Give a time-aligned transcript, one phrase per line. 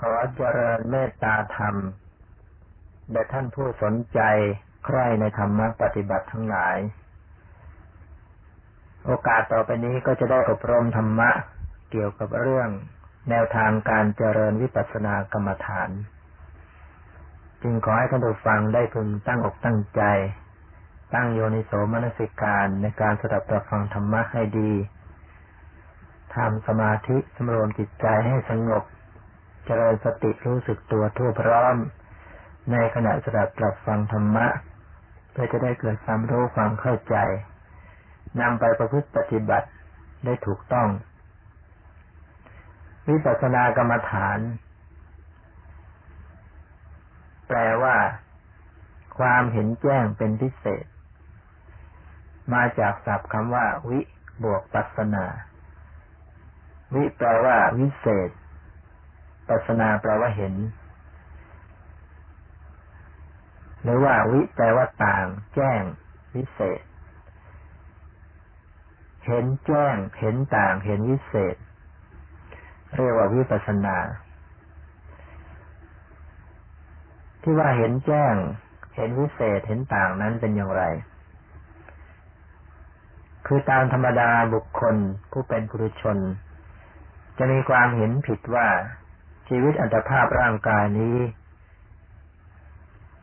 [0.00, 1.76] ขอเจริญเมตตาธรรม
[3.10, 4.20] แด่ท่านผู้สนใจ
[4.84, 6.76] ใคร่ในธรรมะปฏิบัติทั้งหลาย
[9.04, 11.30] โอกาสต่อไปนี้ก็จะได้อบรมธรรมะ
[11.90, 12.68] เกี่ยวกับเรื่อง
[13.30, 15.90] แนวทางการเจริญวิปัสสนากรรมฐาน
[17.62, 20.02] จึงขอให้ท่านผู้ฟังได้พึงตั้งอกตั้งใจ
[21.14, 24.72] ตั้งโยนิโสมนสิการในการสดับตรับฟังธรรมะให้ดี
[26.34, 28.84] ทำสมาธิสำรวมจิตใจให้สงบ
[29.64, 31.76] เจริญสติรู้สึกตัวทั่วพร้อม
[32.72, 34.46] ในขณะสดับตรับฟังธรรมะ
[35.32, 37.16] เพื่อจะได้เกิดความรู้ความเข้าใจ
[38.40, 39.68] นำไปประพฤติปฏิบัติ
[40.24, 40.88] ได้ถูกต้อง
[43.08, 44.38] วิปัสสนากรรมฐาน
[47.48, 47.96] แปลว่า
[49.18, 50.86] ความเห็นแจ้งเป็นพิเศษ
[52.54, 54.00] มาจากศัพท์คำว่า วิ
[54.44, 55.26] บวกปัสนา
[56.94, 58.30] วิแปลว่าวิเศษ
[59.48, 60.54] ปัสนาแปลว่าเห็น
[63.82, 65.82] หรือว่าวิแปลว่าต่าง แจ้ง
[66.34, 66.80] วิเศษ
[69.26, 71.56] เห็นแจ้ง เห็นต่าง เห็นวิเศษ
[72.96, 73.96] เรียกว่าวิปัสนา
[77.42, 78.34] ที่ว่าเห็นแจ้ง
[78.96, 80.82] เห็นวิเศษ เห็นต่างนั้นเป็นอย่างไร
[83.46, 84.96] คือตามธรรมดาบุคคล
[85.30, 86.18] ผู้เป็นผู้ชน
[87.38, 88.68] จะมีความเห็นผิดว่า
[89.48, 91.18] ชีวิตอัตภาพร่างกายนี้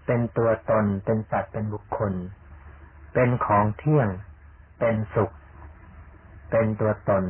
[0.05, 2.13] เป็นตัวตนเป็นสัตว์เป็นบุคคล
[3.13, 4.09] เป็นของเที่ยง
[4.79, 5.31] เป็นสุข
[6.51, 7.23] เป็นตัวตน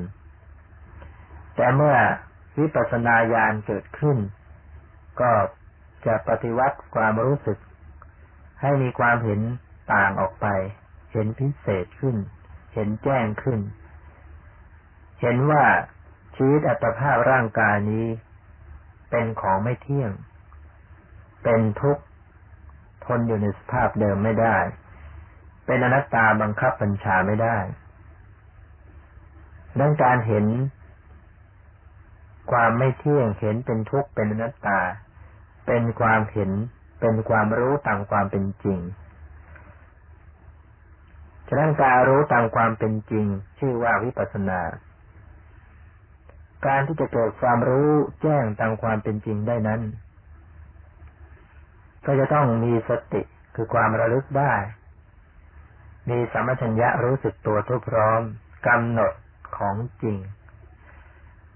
[1.56, 1.96] แต่เมื่อ
[2.58, 4.18] วิปัสสนาญาณเกิดขึ้น
[5.22, 5.32] ก็
[6.06, 7.58] จะปฏิวัติความรู้สึก
[8.62, 9.42] ให้มีความเห็น
[9.94, 10.48] ต่างออกไป
[11.12, 12.16] เห็นพิเศษขึ้น
[12.74, 13.60] เห็นแจ้งขึ้น
[15.22, 15.66] เห็นว่า
[16.36, 18.08] ชีวิตอัตภาพร่างกายนี้
[19.12, 20.12] เป็นของไม่เที่ยง
[21.44, 22.04] เป็นทุกข์
[23.06, 24.58] ทนอยู่ในสภาพเดิมไม่ได้
[25.66, 27.58] เป็นอนัตตาบังคับบัญชาไม่ได้
[29.80, 30.46] ดังการเห็น
[32.52, 34.80] ความไม่เที่ยงเห็นเป็นทุกข์เป็นอนัตตา
[35.68, 36.52] เป็นความเห็น
[37.00, 38.80] เป็นความรู้ตามความเป็นจริง
[41.48, 43.26] ฉะนั้นการรู้ตามความเป็นจริง
[43.60, 44.60] ชื่อว่าวิปัสสนา
[46.66, 47.92] การที่จะเกิดความรู้
[48.22, 49.82] แจ้งตามความเป็นจริงได้นั้น
[52.06, 53.22] ก็จะต้องมีสติ
[53.56, 54.54] คือความระลึกได้
[56.10, 58.22] มีสัมมชัญญะรู้สึกตัวทุกพร้อม
[58.68, 59.14] กำหนด
[59.58, 60.18] ของจริง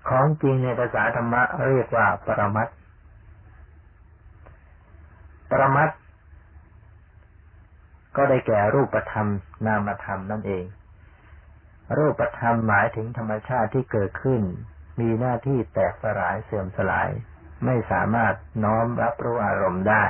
[0.09, 2.67] ของจริงในภาษาธรรมะเรียกว่าปรมัต
[5.49, 5.89] ปรมัต
[8.15, 9.27] ก็ได้แก่รูปธรรม
[9.65, 10.65] นามธรรมนั่นเอง
[11.97, 14.41] รูปธรรมหมายถึงธรรมชาติที่เกิดขึ้น
[14.99, 17.09] มีหน้าที่แตกสลายเสื่อมสลาย
[17.65, 18.33] ไม่สามารถ
[18.63, 20.03] น้อมรับรู้อารมณ์ได้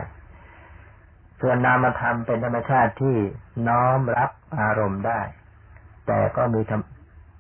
[1.42, 3.18] ส่วนนามธรรมเป็นธรรมชาติที่
[3.70, 5.22] น้อมรับอารมณ์ได้
[6.08, 6.62] แต่ก็มี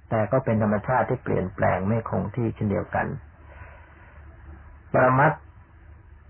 [0.09, 3.07] แต่ก็เป็นธรรมชาติที่เปลี่ยนแปลงไม่คงที่เช่นเดียวกัน
[4.93, 5.33] ปรมัต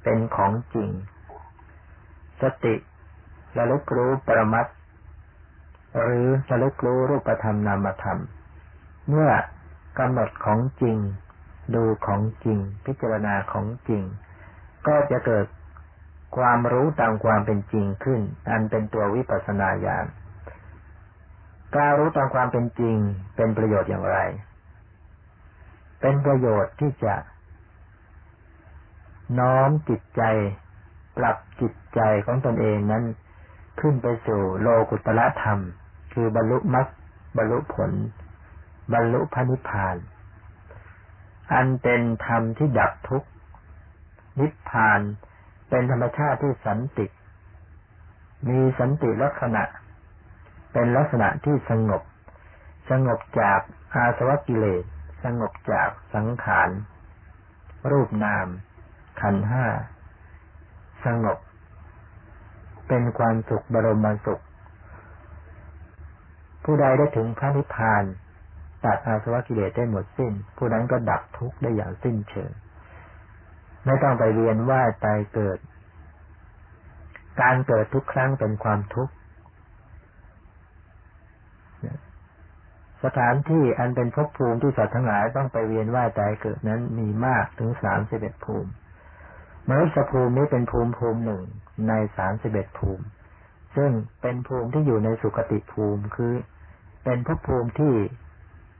[0.03, 0.89] เป็นของจริง
[2.41, 2.75] สติ
[3.57, 4.67] ระลึกรู้ปรมัต
[6.01, 8.19] หรือระลึกรู้รูปธรรมนามธรรม
[9.09, 9.29] เมื่อ
[9.99, 10.97] กำหนดของจริง
[11.75, 14.03] ดูของจริง พิจารณาของจริง
[14.87, 15.45] ก็จะเกิด
[16.37, 20.05] ความรู้ตามความเป็นจริงขึ้น อันเป็นตัววิปัสสนาญาณ
[21.75, 22.97] การรู้ตามความเป็นจริง
[23.35, 24.17] เป็นประโยชน์อย่างไร
[26.01, 27.15] เป็นประโยชน์ที่จะ
[29.39, 30.21] น้อมจิตใจ
[31.17, 33.03] ปรับจิตใจของตนเองนั้น
[33.79, 35.59] ขึ้นไปสู่โลกุตละธรรม
[36.13, 36.87] คือบรรลุมรรค
[37.37, 37.91] บรรลุผล
[38.93, 39.95] บรรลุพระนิพพาน
[41.53, 43.29] อันเป็นธรรมที่ดับทุกข์
[44.39, 44.99] นิพพาน
[45.69, 47.05] เป็นธรรมชาติที่สันติ
[48.49, 49.63] มีสันติลักษณะ
[50.73, 52.03] เป็นลักษณะที่สงบ
[52.89, 53.59] สงบจาก
[53.93, 54.83] อาสวะกิเลส
[55.23, 56.69] สงบจากสังขาร
[57.91, 58.47] รูปนาม
[59.21, 59.65] ขันห้า
[61.05, 61.37] สงบ
[62.87, 64.43] เป็นความสุขบรมสุข
[66.63, 68.03] ผู้ใดได้ถึงพระนิพพาน
[68.83, 72.51] ตัดอาสวะกิเลสได้หมดสิ้น ผู้นั้นก็ดับทุกข์ได้อย่างสิ้นเชิง
[73.85, 75.59] ไม่ต้องไปเรียนว่าตายเกิด
[77.41, 79.13] การเกิดทุกครั้งเป็นความทุกข์
[83.03, 88.69] สถานที่อันเป็นภพภูมิที่สัตว์ทั้งหลายต้องไปเวียนว่ายตายเกิดนั้นมีมากถึงสามสิบเอ็ดภูมิ
[89.69, 91.43] มนุษย์ภูมินี้เป็นภูมิภูมิหนึ่ง
[91.87, 93.05] ในสามสิบเอ็ดภูมิ
[93.75, 96.33] ซึ่งเป็นภูมิที่อยู่ในสุคติภูมิคือ
[97.03, 97.95] เป็นภพภูมิที่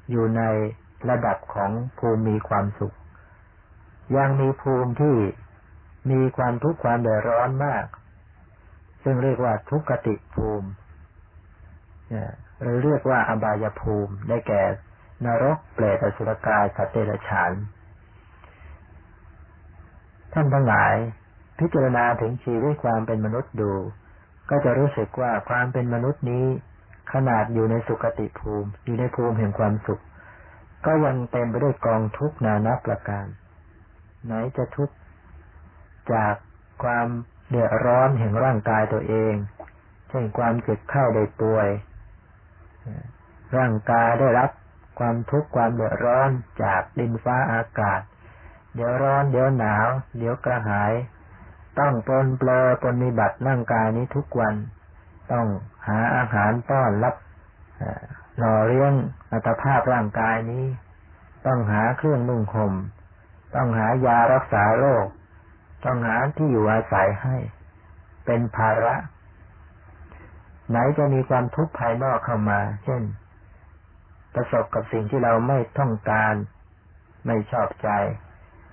[0.09, 0.41] อยู่ใน
[1.09, 2.95] ระดับของภูมิมีความสุข
[4.17, 5.17] ยังมีภูมิที่
[6.11, 7.85] มีความทุกข์ความเดือดร้อนมาก
[9.03, 10.67] ซึ่งเรียกว่าทุกขติภูมิ
[12.61, 14.63] หรือเรียกว่าอบายภูมิได้แก่
[15.25, 17.51] นรกเปรตอสุรกายสัตว์เดรัจฉาน
[20.33, 20.95] ท่านทั้งหลาย
[21.59, 23.71] พิจารณาถึงชีวิตความเป็นมนุษย์ดู
[24.49, 26.45] ก็จะรู้สึกว่าความเป็นมนุษย์นี้
[27.13, 30.01] ขนาดอยู่ในสุคติภูมิ อยู่ในภูมิแห่งความสุข
[30.85, 33.25] ก็ยังเต็มไปด้วยกองทุกนานับประการ
[34.25, 34.95] ไหนจะทุกข์
[36.13, 36.35] จาก
[36.83, 37.07] ความ
[37.49, 39.33] เดือดร้อนแห่งร่างกายตัวเอง
[40.09, 41.67] เช่นความเจ็บไข้ได้ป่วย
[43.57, 44.49] ร่างกายได้รับ
[44.99, 46.29] ความทุกข์ความเดือดร้อน
[46.63, 48.01] จากดินฟ้าอากาศ
[48.73, 49.87] เดี๋ยวร้อน เดี๋ยวหนาว
[50.17, 50.93] เดี๋ยวกระหาย
[51.79, 54.55] ต้องปนเปลอปนิบัติร่างกายนี้ทุกวัน
[55.31, 55.47] ต้อง
[55.87, 57.15] หาอาหารต้อนรับ
[58.37, 58.93] หล่อเลี้ยง
[59.31, 60.65] อัตภาพร่างกายนี้
[61.45, 62.73] ต้องหาเครื่องนุ่งห่ม
[63.55, 65.05] ต้องหายารักษาโรค
[65.85, 67.37] ต้องหาที่อยู่อาศัยให้
[68.25, 68.95] เป็นภาระ
[70.69, 73.03] ไหนจะมีความทุกข์ภายนอกเข้ามา เช่น
[74.33, 76.33] ประสบกับสิ่งที่เราไม่ต้องการ
[77.25, 77.89] ไม่ชอบใจ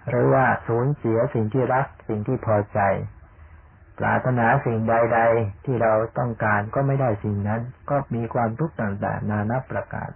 [0.08, 2.80] หรือว่าสูญเสียสิ่งที่รักสิ่งที่พอใจ
[4.02, 7.60] ปรารถนาสิ่งใดๆ ที่เราต้องการก็ไม่ได้สิ่งนั้น
[7.90, 10.10] ก็มีความทุกข์ต่างๆ นานาประการ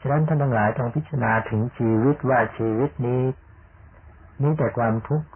[0.00, 3.22] ฉะนั้นท่านทั้งหลายต้องพิจารณาถึงชีวิตว่าชีวิตนี้
[4.42, 5.26] มีแต่ความทุกข์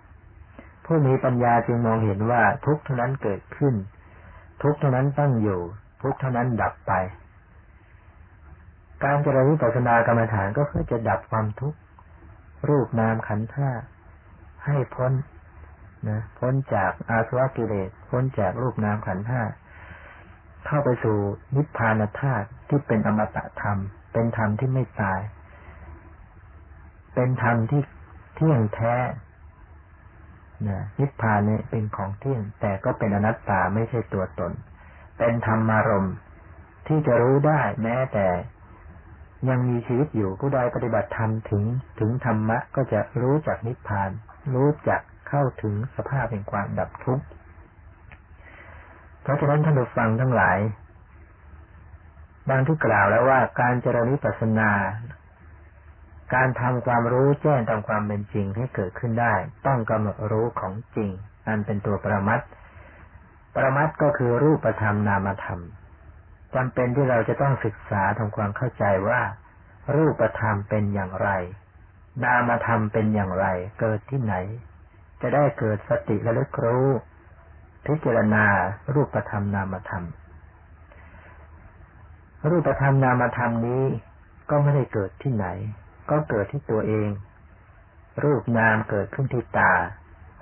[0.85, 3.75] ผู้มีปัญญาจึงมองเห็นว่าทุกข์เท่านั้นเกิดขึ้น
[4.62, 5.61] ทุกข์เท่านั้นตั้งอยู่
[6.03, 6.93] ทุกข์เท่านั้นดับไป
[9.05, 11.79] การเจริญวิปัสสนากรรมฐานก็เพื่อจะดับความทุกข์
[12.69, 13.70] รูปนามขันธ์ห้า
[14.67, 15.12] ให้พ้น
[16.09, 19.43] นะพ้นจากอาสวะกิเลสพ้นจากรูปนามขันธ์ห้า
[20.67, 21.19] เข้าไปสู่
[21.56, 23.79] นิพพานธาตุที่เป็นอมตะธรรม
[24.12, 25.21] เป็นธรรมที่ไม่ตาย
[27.15, 27.83] เป็นธรรมที่
[28.35, 28.95] เที่ยงแท้
[30.69, 34.53] นะนิพพานเนี่ยเป็นของเที่ยง แต่ก็เป็นอนัตตาไม่ใช่ตัวตน
[35.19, 36.09] เป็นธรรมารม
[36.87, 38.27] ที่จะรู้ได้แม้แต่
[39.49, 41.62] ยังมีชีวิตอยู่ผู้ใดปฏิบัติธรรมถึง
[42.01, 44.11] ถึงธรรมะก็จะรู้จักนิพพาน
[44.55, 47.25] รู้จัก เข้าถึงสภาพแห่งความดับทุกข์
[49.23, 50.59] เพราะฉะนั้นท่านผู้ฟังทั้งหลาย
[52.51, 54.71] ดังที่กล่าวแล้วว่าการเจริญวิปัสสนา
[56.35, 59.35] การทำความรู้แจ้งตามความเป็นจริงให้เกิดขึ้นได้
[59.67, 61.11] ต้องกำหนดรู้ของจริง
[61.47, 62.41] อันเป็นตัวประมัต
[63.55, 65.61] ประมัตก็คือรูปธรรมนามธรรม
[66.55, 69.21] จำเป็นที่เราจะต้องศึกษาทำความเข้าใจว่า
[69.97, 71.31] รูปธรรมเป็นอย่างไร
[72.25, 73.47] นามธรรมเป็นอย่างไร
[73.81, 74.35] เกิดที่ไหน
[75.20, 76.87] จะได้เกิดสติระลึกรู้
[77.87, 78.44] พิจารณา
[78.94, 80.05] รูปธรรมนามธรรม
[82.50, 83.85] รูปธรรมนามธรรมนี้
[84.50, 85.47] ก็ไม่ได้เกิดที่ไหน
[86.11, 87.09] ก็เกิดที่ตัวเอง
[88.25, 89.73] รูปนามเกิดขึ้นที่ตา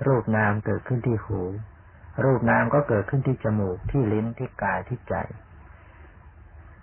[0.06, 1.40] รูปนามเกิดขึ้นที่หู
[2.24, 5.14] รูปนามก็เกิดขึ้นที่จมูกที่ลิ้นที่กายที่ใจ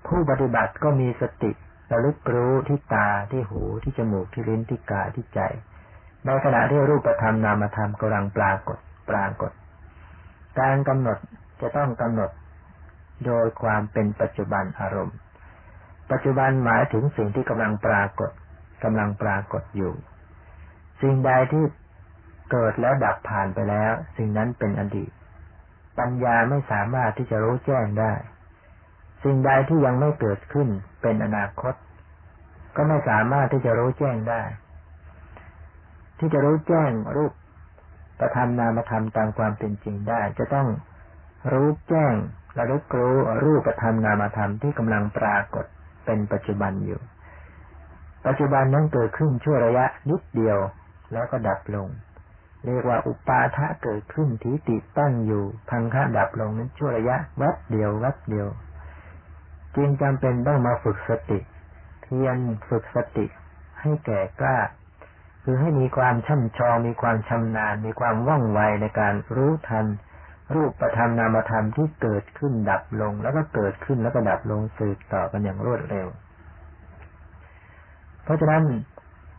[0.07, 1.51] ผู้ปฏิบัติก็มีสติ
[1.91, 5.41] ระลึกรู้ที่ตาที่หูที่จมูกที่ลิ้นที่กายที่ใจ
[6.25, 8.77] ในขณะที่รูปธรรมนามธรรมกำลังปรากฏ
[9.09, 9.51] ปรากฏ
[10.59, 11.17] การกำหนด
[11.61, 12.31] จะต้องกำหนด
[13.25, 15.17] โดยความเป็นปัจจุบันอารมณ์
[16.11, 18.31] ปัจจุบันหมายถึงสิ่งที่กำลังปรากฏ
[18.83, 19.93] กำลังปรากฏอยู่
[21.01, 21.63] สิ่งใดที่
[22.51, 25.11] เกิดแล้วดับผ่านไปแล้ว สิ่งนั้นเป็นอดีต
[25.99, 28.13] ปัญญาไม่สามารถที่จะรู้แจ้งได้
[29.23, 30.67] สิ่งใดที่ยังไม่เกิดขึ้น
[31.01, 31.73] เป็นอนาคต
[32.75, 34.41] ก็ไม่สามารถที่จะรู้แจ้งได้
[36.17, 37.33] ที่จะรู้แจ้งรูป
[38.19, 40.67] ประธรรมนามธรรมตามความเป็นจริงได้ จะต้อง
[41.51, 42.13] รู้แจ้ง
[42.57, 45.65] ระลึกรู้รูปประธรรมนามธรรมที่กำลังปรากฏ
[46.05, 46.99] เป็นปัจจุบันอยู่
[48.25, 50.57] ปัจจุบันนั้นเกิดขึ้นชั่วระยะนิดเดียว
[51.13, 51.87] แล้วก็ดับลง
[52.65, 58.47] เรียกว่าอุปาทะเกิดขึ้นทีติตั้งอยู่พังคะดับลงนั้นชั่วระยะวัดเดียววัดเดียว
[59.75, 61.39] จึงจำเป็นต้องมาฝึกสติ
[62.01, 62.37] เพียร
[62.69, 63.25] ฝึกสติ
[63.81, 64.57] ให้แก่กล้า
[65.43, 69.85] คือให้มีความช่ำชอง มีความชำนาญ มีความว่องไวในการรู้ทัน
[70.53, 76.07] รูปประธรรมนามธรรมที่เกิดขึ้นดับลง แล้วก็เกิดขึ้นแล้วก็ดับลงสืบต่อกันอย่างรวดเร็ว
[78.23, 78.63] เพราะฉะนั้น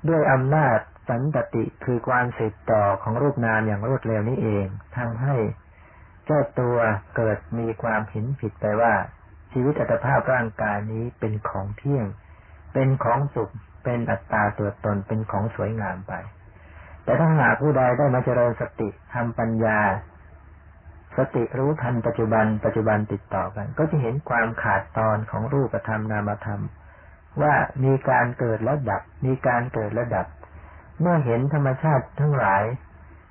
[0.08, 5.36] ด้วยอำนาจสันตติคือความสืบต่อของรูปนามอย่างรวดเร็วนี้เองทำให้
[6.24, 6.76] เจ้าตัว
[7.16, 8.94] เกิดมีความเห็นผิดไปว่า
[9.52, 12.06] ชีวิตอัตภาพร่างกายนี้เป็นของเที่ยง
[12.72, 13.52] เป็นของสุข
[13.84, 16.12] เป็นอัตตาตัวตนเป็นของสวยงามไป
[17.04, 19.80] แต่ถ้าหากผู้ใดได้มาเจริญสติทำปัญญา
[21.16, 26.62] สติรู้ทันปัจจุบัน ปัจจุบันติดต่อกัน ก็จะเห็นความขาดตอนของรูปธรรมนามธรรม
[27.42, 30.26] ว่ามีการเกิดแล้วดับ มีการเกิดแล้วดับ
[31.00, 32.62] เมื่อเห็นธรรมชาติทั้งหลาย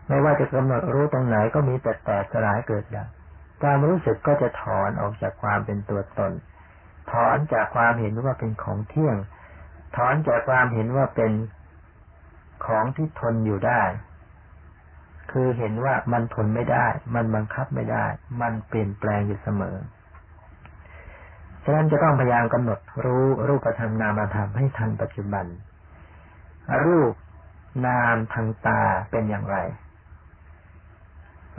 [0.08, 3.08] ไม่ว่าจะกำหนดรู้ตรงไหนก็มีแต่แตกสลายเกิดดับ
[3.62, 6.32] ความรู้สึกก็จะถอนออกจากความเป็นตัวตน
[7.12, 9.18] ถอนจากความเห็นว่าเป็นของเที่ยง
[9.96, 11.32] ถอนจากความเห็นว่าเป็น
[12.66, 13.82] ของที่ทนอยู่ได้
[15.32, 18.06] คือเห็นว่ามันทนไม่ได้ มันบังคับไม่ได้
[18.42, 19.78] มันเปลี่ยนแปลงอยู่เสมอ
[21.64, 25.46] ฉะนั้นจะต้องพยายามกำหนดรู้รูปธรรมนามธรรมให้ทันปัจจุบัน
[26.84, 27.14] รูป
[27.88, 28.82] นามทางตา
[29.12, 29.58] เป็นอย่างไร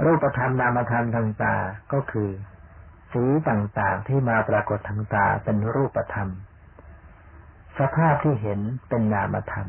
[0.05, 1.55] รูปธรรมนามธรรมทางตา
[1.93, 2.31] ก็คือ
[3.13, 6.29] สีต่างๆที่มาปรากฏทางตาเป็นรูปธรรม
[7.79, 9.69] สภาพที่เห็นเป็นนามธรรม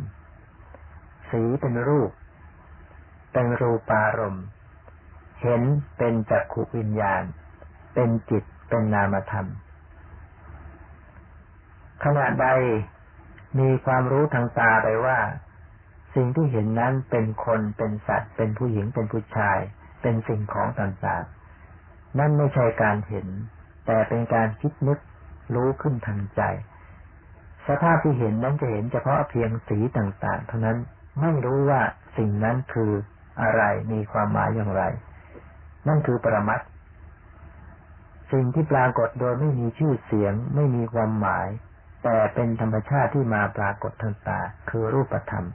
[1.30, 2.12] สีเป็นรูป
[3.34, 4.46] เป็นรูปารมณ์
[5.42, 5.62] เห็น
[5.98, 7.24] เป็นจักขุวิญญาณ
[7.94, 9.48] เป็นจิตเป็นนามธรรม
[12.04, 12.48] ขณะใด
[13.60, 15.20] มีความรู้ทางตาไปว่า
[16.16, 19.60] สิ่งที่เห็นนั้นเป็นคนเป็นสัตว์ เป็นผู้หญิงเป็นผู้ชาย
[20.02, 23.28] เป็นสิ่งของต่างๆ นั่นไม่ใช่การเห็น
[23.86, 25.00] แต่เป็นการคิดนึก
[25.56, 26.42] รู้ขึ้นทางใจ
[27.68, 30.78] สภาพที่เห็นนั้นจะเห็นเฉพาะเพียงสีต่าง ๆ เท่านั้น
[31.22, 31.82] ไม่รู้ว่า
[32.18, 32.92] สิ่งนั้นคือ
[33.42, 34.84] อะไรมีความหมายอย่างไร
[35.88, 36.62] นั่นคือปรมัต
[38.32, 41.48] สิ่งที่ปรากฏโดยไม่มีชื่อเสียง ไม่มีความหมาย
[42.04, 45.46] แต่เป็นธรรมชาติที่มาปรากฏทางตา คือรูปธรรม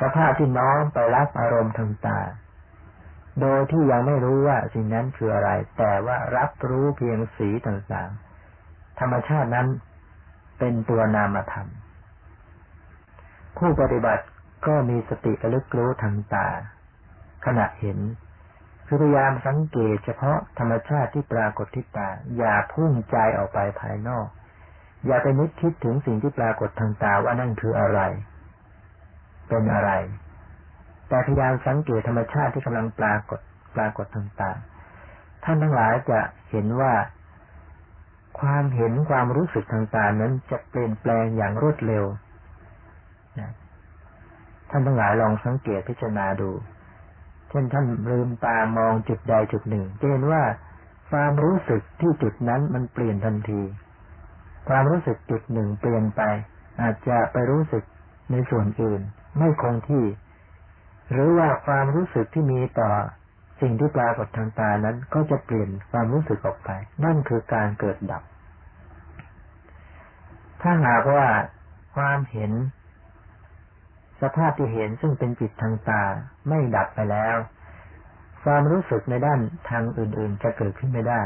[0.00, 2.20] สภาพที่น้อมไปรับอารมณ์ทางตา
[3.40, 9.68] โดยที่ยังไม่รู้ว่าสิ่งนั้นคืออะไร แต่ว่ารับรู้เพียงสีต่างๆ ธรรมชาตินั้น
[10.64, 11.68] เป็นตัวนามธรรม
[13.58, 14.24] ผู้ปฏิบัติ
[14.66, 16.48] ก็มีสติระลึกรู้ทางตา
[17.46, 17.98] ขณะเห็น
[18.86, 24.26] คือพยายามสังเกตเฉพาะธรรมชาติที่ปรากฏที่ตา อย่าพุ่งใจออกไปภายนอก
[25.06, 28.00] อย่าไปนึกคิดถึงสิ่งที่ปรากฏทางตาว่านั่นคืออะไร
[29.48, 29.90] เป็นอะไร
[31.08, 33.40] แต่พยายามสังเกตธรรมชาติที่กำลังปรากฏ
[33.76, 36.92] ปรากฏต่างๆท่านทั้งหลายจะเห็นว่า
[38.40, 42.04] ความเห็นความรู้สึกต่างๆนั้นจะเปลี่ยนแปลงอย่างรวดเร็ว
[43.38, 43.50] นะ
[44.70, 46.50] ท่านทั้งหลายลองสังเกตพิจารณาดู
[47.50, 50.42] เช่นท่านลืมตามองจุดใดจุดหนึ่งจะเห็นว่า
[51.10, 53.62] ความรู้สึกที่จุดนั้นมันเปลี่ยนทันที
[54.68, 56.22] ความรู้สึกจุดหนึ่งเปลี่ยนไป
[56.80, 57.84] อาจจะไปรู้สึก
[58.30, 59.00] ในส่วนอื่น
[59.38, 60.04] ไม่คงที่
[61.12, 62.90] หรือว่าความรู้สึกที่มีต่อ
[63.60, 66.70] สิ่งที่ปรากฏทางตานั้นก็จะเปลี่ยนความรู้สึกออกไป
[67.04, 68.22] นั่นคือการเกิดดับ
[70.62, 71.26] ถ้าหากว่า
[71.96, 72.52] ความเห็น
[74.22, 76.02] สภาพที่เห็นซึ่งเป็นจิตทางตา
[76.48, 77.36] ไม่ดับไปแล้ว
[78.44, 79.40] ความรู้สึกในด้าน
[79.70, 81.22] ทางอื่น ๆ จะเกิดขึ้นไม่ได้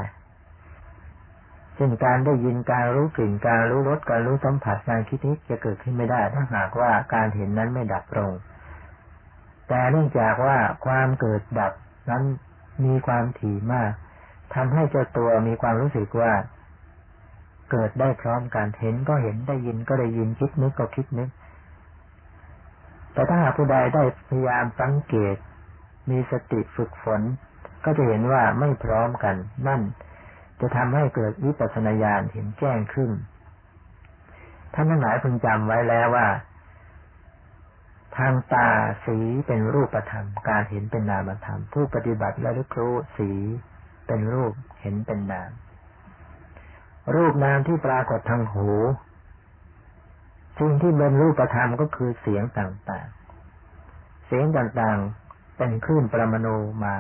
[1.74, 8.32] เช่นการได้ยินการรู้กลิ่นการรู้รสการรู้สัมผัสการคิดนี้จะเกิดขึ้นไม่ได้ ถ้าหากว่าการเห็นนั้นไม่ดับลง
[9.68, 10.56] แต่เนื่องจากว่า
[10.86, 11.72] ความเกิดดับ
[12.10, 12.22] นั้น
[12.84, 13.92] มีความถี่มาก
[14.54, 16.32] ทำให้เจ้าตัวมีความรู้สึกว่า
[17.70, 21.28] เกิดได้พร้อมกันเห็นก็เห็นได้ยินก็ได้ยินคิดนึกก็คิดนึก
[23.12, 25.36] แต่ถ้าหากผู้ใดได้พยายามสังเกต
[26.10, 27.22] มีสติฝึกฝน
[27.84, 29.36] ก็จะเห็นว่าไม่พร้อมกัน
[29.68, 29.82] นั่น
[30.60, 33.10] จะทำให้เกิดวิปัสสนาญาณเห็นแจ้งขึ้น
[34.74, 36.26] ท่านทั้งหลายพึงจำไว้แล้วว่า
[38.18, 38.68] ทางตา
[39.04, 43.30] สีเป็นรูปธรรม การเห็นเป็นนามธรรม ผู้ปฏิบัติและลึกรู้สี
[44.06, 45.50] เป็นรูปเห็นเป็นนาม
[47.14, 48.70] รูปนามที่ปรากฏทางหู
[50.58, 56.94] สิ่งที่เป็นรูปธรรมก็คือเสียงต่างๆ เสียงต่างๆเป็นคลื่นปรมาณูมา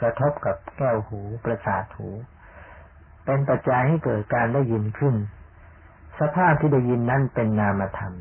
[0.00, 2.08] กระทบกับแก้วหูประสาทหู
[3.24, 5.14] เป็นปัจจัยให้เกิดการได้ยินขึ้น
[6.18, 8.14] สภาพที่ได้ยินนั้นเป็นนามธรรม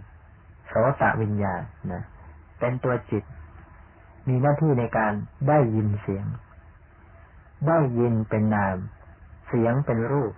[0.67, 1.61] โสตวิญญาณ
[1.93, 2.03] นะ
[2.59, 3.23] เป็นตัวจิต
[4.27, 5.13] มีหน้าที่ในการ
[5.47, 6.25] ได้ยินเสียง
[7.67, 8.77] ได้ยินเป็นนาม
[9.47, 10.33] เสียงเป็นรูป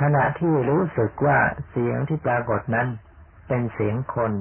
[0.00, 1.38] ขณะที่รู้สึกว่า
[1.70, 2.88] เสียงที่ปรากฏนั้น
[3.48, 4.32] เป็นเสียงคน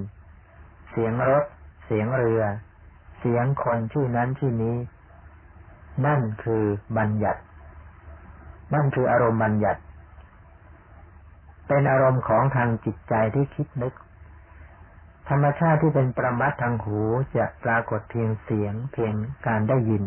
[0.91, 1.45] เสียงรถ
[1.86, 2.43] เสียงเรือ
[3.19, 4.77] เสียงคนชื่อนั้นชื่อนี้
[6.05, 6.63] นั่นคือ
[6.98, 7.41] บัญญัติ
[8.74, 9.81] นั่นคืออารมณ์บัญญัติ
[11.67, 13.93] เป็นอารมณ์ของทางจิตใจที่คิดนึก
[15.29, 16.99] ธรรมชาติที่เป็นประมัดทางหู
[17.37, 19.13] จะปรากฏเพียงเสียง เพียง
[19.47, 20.03] การได้ยิน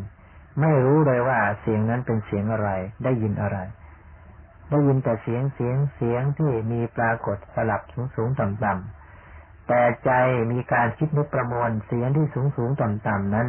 [0.61, 2.71] ไม่รู้เลยว่าเสียงนั้นเป็นเสียงอะไร
[3.05, 3.59] ได้ยินอะไร
[4.71, 10.11] ได้ยินแต่เสียงเสียงเสียงที่มีปรากฏสลับสูงสูงต่ำต่ำแต่ใจ
[10.53, 13.49] มีการคิดนึกประมวลเสียงที่สูงสูงต่ำต่ำนั้น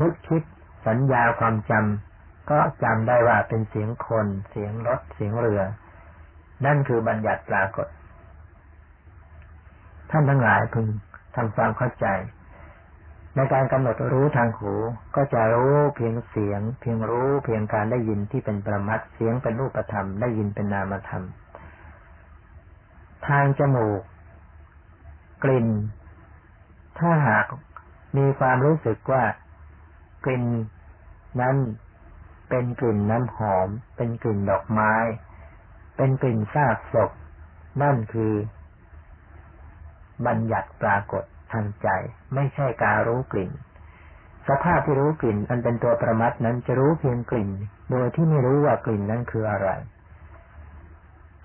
[0.00, 0.42] นึกคิด
[0.86, 5.62] สัญญาความจำก็จำได้ว่าเป็นเสียงคน เสียงรถเสียงเรือ
[6.64, 7.88] นั่นคือบัญญัติปรากฏ
[10.10, 10.86] ท่านทั้งหลายพึง
[11.36, 12.06] ทำความเข้าใจ
[13.36, 14.72] ในการกำหนดรู้ทางหู
[15.16, 21.24] ก็จะรู้เพียงเสียง เพียงรู้เพียงการได้ยินที่เป็นประมัดเสียงเป็นรูปธรรมได้ยินเป็นนามธรรม
[23.28, 24.02] ทางจมูก
[25.44, 25.68] กลิ่น
[26.98, 27.46] ถ้าหาก
[28.16, 29.22] มีความรู้สึกว่า
[30.24, 30.44] กลิ่น
[31.40, 31.56] นั้น
[32.48, 34.94] เป็นกลิ่นน้ำหอม เป็นกลิ่นดอกไม้
[35.96, 37.10] เป็นกลิ่นซากศพ
[37.82, 38.32] นั่นคือ
[40.26, 41.88] บัญญัติปรากฏทางใจ
[42.34, 43.50] ไม่ใช่การรู้กลิ่น
[44.48, 47.50] สภาพที่รู้กลิ่น อันเป็นตัวประมัดนั้นจะรู้เพียงกลิ่น
[47.90, 49.68] โดยที่ไม่รู้ว่ากลิ่นนั้นคืออะไร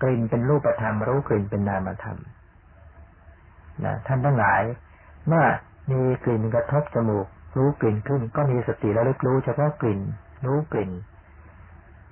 [0.02, 2.18] กลิ่นเป็นรูปธรรม รู้กลิ่นเป็นนามธรรม
[3.84, 4.62] นะท่านทั้งหลาย
[5.28, 5.44] เมื่อ
[5.90, 10.00] มีกลิ่นกระทบจมูก รู้กลิ่นขึ้น ก็มีสติระลึกรู้เฉพาะกลิ่น
[10.46, 10.90] รู้กลิ่น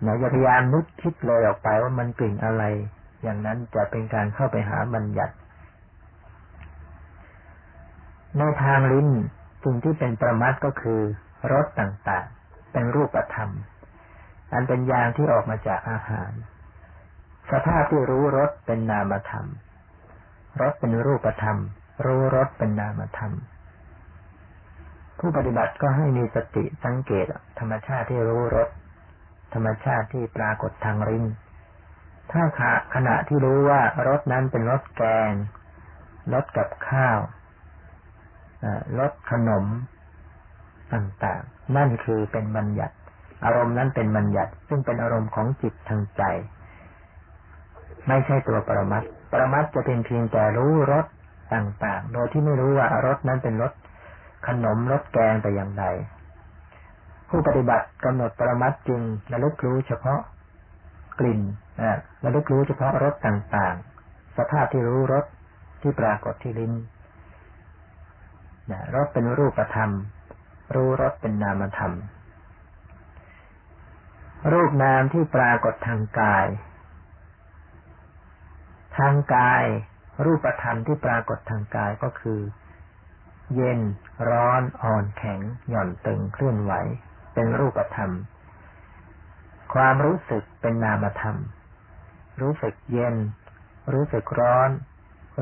[0.04, 2.62] นะอย่าพยายามนึกคิดเลยออกไปว่ามันกลิ่นอะไร
[3.22, 5.34] อย่างนั้นจะเป็นการเข้าไปหาบัญญัติ
[8.38, 9.08] ในทางลิ้น
[9.64, 11.00] สิ่งที่เป็นประมัดก็คือ
[11.52, 13.50] รสต่างๆ เป็นรูปธรรม
[14.52, 16.30] อันเป็นยางที่ออกมาจากอาหาร
[17.50, 19.46] สภาพที่รู้รสเป็นนามธรรม
[20.60, 21.58] รสเป็นรูปธรรม
[22.04, 23.32] รู้รสเป็นนามธรรม
[25.18, 27.26] ผู้ปฏิบัติก็ให้มีสติสังเกต
[27.58, 28.68] ธรรมชาติที่รู้รส
[29.54, 31.24] ธรรมชาติที่ปรากฏทางริม
[32.32, 32.42] ถ้า
[32.94, 35.32] ขณะที่รู้ว่ารสนั้นเป็นรสแกง
[36.32, 37.18] รสกับข้าว
[38.98, 39.64] รสขนม
[40.92, 42.94] ต่างๆ นั่นคือเป็นบัญญัติ
[43.44, 46.22] อารมณ์นั้นเป็นบัญญัติ ซึ่งเป็นอารมณ์ของจิตทางใจ
[48.08, 51.06] ไม่ใช่ตัวปรมัตปรมัตจะเป็นเพียงแต่รู้รส
[51.54, 53.72] ต่างๆ โดยที่ไม่รู้ว่ารสนั้นเป็นรส
[54.46, 55.84] ขนมรสแกงแต่อย่างใด
[57.28, 59.00] ผู้ปฏิบัติกำหนดปรมัตจึง
[59.32, 60.20] ระลึกรู้เฉพาะ
[61.20, 61.40] กลิ่น
[62.24, 65.24] ระลึกรู้เฉพาะรสต่างๆ สภาพที่รู้รส
[65.80, 66.72] ที่ปรากฏที่ลิ้น
[68.94, 69.90] รสเป็นรูปธรรม
[70.74, 71.92] รู้รสเป็นนามธรรม
[74.52, 76.46] รูปนามที่ปรากฏทางกาย
[78.98, 79.64] ทางกาย
[80.24, 82.40] รูปธรรมที่ปรากฏทางกายก็คือ
[83.54, 83.80] เย็น
[84.28, 86.72] ร้อน อ่อนแข็ง หย่อนตึง เคลื่อนไหว
[87.34, 88.12] เป็นรูปธรรม
[89.74, 91.36] ความรู้สึกเป็นนามธรรม
[92.40, 93.16] รู้สึกเย็น
[93.92, 94.70] รู้สึกร้อน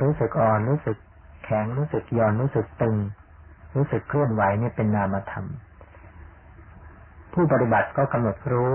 [0.01, 0.97] รู้สึกอ่อน รู้สึก
[1.47, 2.97] แข็งรู้สึกหย่อนรู้สึกตึง
[3.77, 5.47] รู้สึกเคลื่อนไหวนี่เป็นนามธรรม
[7.33, 8.73] ผู้ปฏิบัติก็กำหนดรู้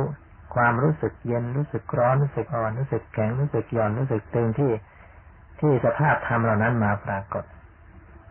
[0.55, 4.71] ความรู้สึกเย็นรู้สึกร้อนรู้สึกอ่อนรู้สึกแข็งรู้สึกหย่อนรู้สึกตึงที่
[5.59, 7.43] ที่สภาพธรรมเหล่านั้นมาปรากฏ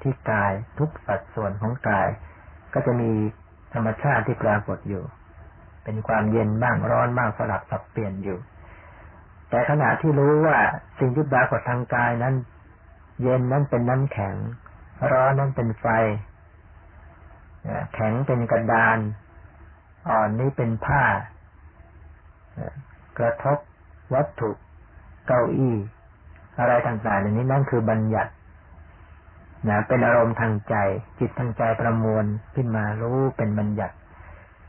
[0.02, 2.08] ที่กายทุกสัดส่วนของกาย
[2.74, 3.10] ก็จะมี
[3.74, 5.04] ธรรมชาติที่ปรากฏอยู่
[5.84, 8.38] เป็นความเย็นบ้างร้อนบ้างสลับสับเปลี่ยนอยู่
[9.50, 10.58] แต่ขณะที่รู้ว่า
[10.98, 12.34] สิ่งที่ปรากฏทางกายนั้น
[13.20, 14.36] เย็นนั้นเป็นน้ำแข็ง
[15.10, 15.86] ร้อนนั้นเป็นไฟ
[17.94, 18.98] แข็งเป็นกระดาน
[20.08, 21.02] อ่อนนี้เป็นผ้า
[23.18, 23.58] กระทบ
[24.14, 24.50] วัตถุ
[25.26, 25.76] เก้าอี้
[26.58, 28.32] อะไรต่างๆเหล่านี้นั่นคือบัญญัติ
[29.68, 30.74] นะเป็นอารมณ์ทางใจ
[31.18, 33.94] จิตทางใจประมวลขึ้นมารู้เป็นบัญญัติ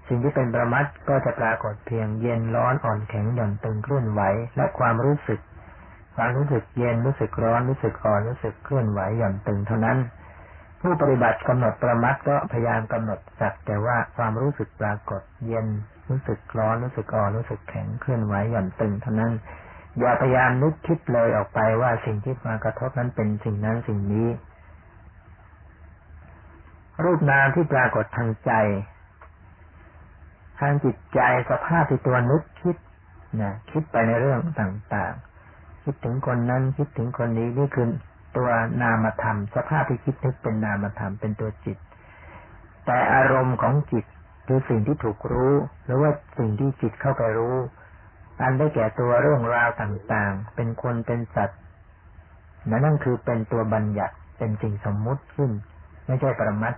[0.08, 4.22] สิ่งที่เป็นประมัดก็จะปรากฏเพียงเย็นร้อนอ่อนแข็งหย่อนตึงเคลื่อนไหว
[4.56, 5.40] และความรู้สึก
[6.16, 9.98] ความรู้สึกเย็นรู้สึกร้อนรู้สึกอ่อนรู้สึกเคลื่อนไหวหย่อนตึงเท่านั้น
[10.80, 15.68] ผู้ปฏิบัติกำหนดประมัดก็พยายามกำหนดสักแต่ว่าความรู้สึกปรากฏ เย็น
[16.10, 19.32] รู้สึกร้อนรู้สึกอ่อนรู้สึกแข็งเคลื่อนไหวหย่อนตึงเท่านั้น
[20.00, 24.30] อย่าพยายามนึกคิดเลยออกไปว่าสิ่งที่มากระทบนั้นเป็นสิ่งนั้นสิ่งนี้
[27.04, 28.52] รูปนามที่ปรากฏทางใจ
[30.60, 31.20] ทางจิตใจ
[31.50, 32.76] สภาพที่ตัวนึกคิด
[33.42, 35.31] นะคิดไปในเรื่องต่างๆ
[35.84, 37.90] คิดถึงคนนั้นคิดถึงคนนี้นี่คือ
[38.36, 38.50] ตัว
[38.82, 41.78] นามธรรม สภาพที่คิดนึกเป็นนามธรรมเป็นตัวจิต
[42.86, 44.06] แต่อารมณ์ของจิต
[44.48, 45.54] คือสิ่งที่ถูกรู้
[45.86, 47.56] หรือว่าสิ่งที่จิตเข้าไปรู้
[48.42, 51.60] อันได้แก่ตัวเรื่องราวต่างๆ เป็นคนเป็นสัตว์
[52.72, 55.52] นั่นคือเป็นตัวบัญญัติเป็นสิ่งสมมุติขึ้น
[56.08, 56.74] ไม่ใช่ปรมัต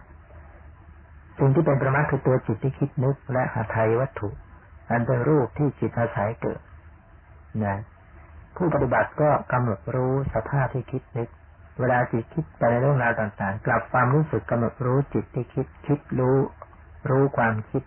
[1.40, 4.30] สิ่งที่เป็นประมาทคือตัวจิตที่คิดนึกและหาไทยวัตถุ
[4.90, 6.60] อันเป็นรูปที่จิตอาศัยเกิด
[7.64, 7.78] นะ
[8.56, 11.30] ผู้ปฏิบัติก็กำหนดรู้สภาพที่คิดนึก
[11.80, 16.38] เวลาจิตคิดไปในเรื่องราวต่างๆ กลับความรู้สึกกำหนดรู้จิตที่คิด คิดรู้
[17.10, 17.84] รู้ความคิด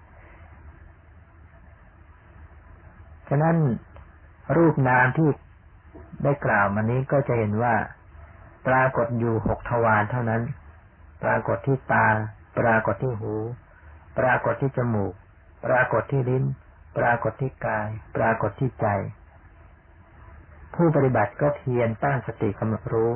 [3.29, 3.57] ฉะนั้น
[4.57, 5.29] รูปนามที่
[6.25, 7.75] ได้กล่าวมานี้ก็จะเห็นว่า
[8.67, 10.43] ปรากฏอยู่หกทวารเท่านั้น
[11.23, 12.07] ปรากฏที่ตา
[12.59, 13.35] ปรากฏที่หู
[14.19, 15.13] ปรากฏที่จมูก
[15.67, 16.45] ปรากฏที่ลิ้น
[16.99, 18.87] ปรากฏที่กาย ปรากฏที่ใจ
[20.77, 23.13] ผู้ปฏิบัติก็เพียรตั้งสติกำหนดรู้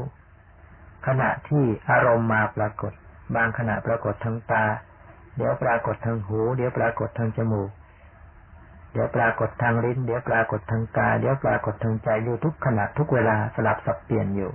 [1.07, 2.93] ขณะที่อารมณ์มาปรากฏ
[3.37, 4.65] บางขณะปรากฏทางตา
[5.37, 7.71] เดี๋ยวปรากฏทางหู เดี๋ยวปรากฏทางจมูก
[8.93, 14.51] เดี๋ยวปรากฏทางลิ้น เดี๋ยวปรากฏทางกายเดี๋ยวปรากฏทางใจอยู่ทุกขณะทุกเวลาสลับสับเปลี่ยนอยู่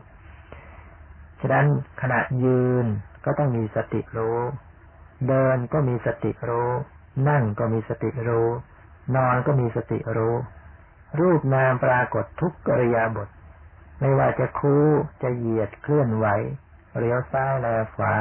[1.42, 1.68] ฉะนั้น
[2.02, 2.86] ขณะยืน
[3.26, 4.40] ก็ต้องมีสติรู้
[5.28, 6.70] เดินก็มีสติรู้
[7.30, 8.48] นั่งก็มีสติรู้
[9.16, 10.36] นอนก็มีสติรู้
[11.22, 13.30] รูปนามปรากฏทุกกริยาบท
[14.00, 14.86] ไม่ว่าจะคู่
[15.24, 16.28] จะเหยียดเคลื่อนไหว
[16.98, 18.14] เลี้ยวซ้ายแลขวา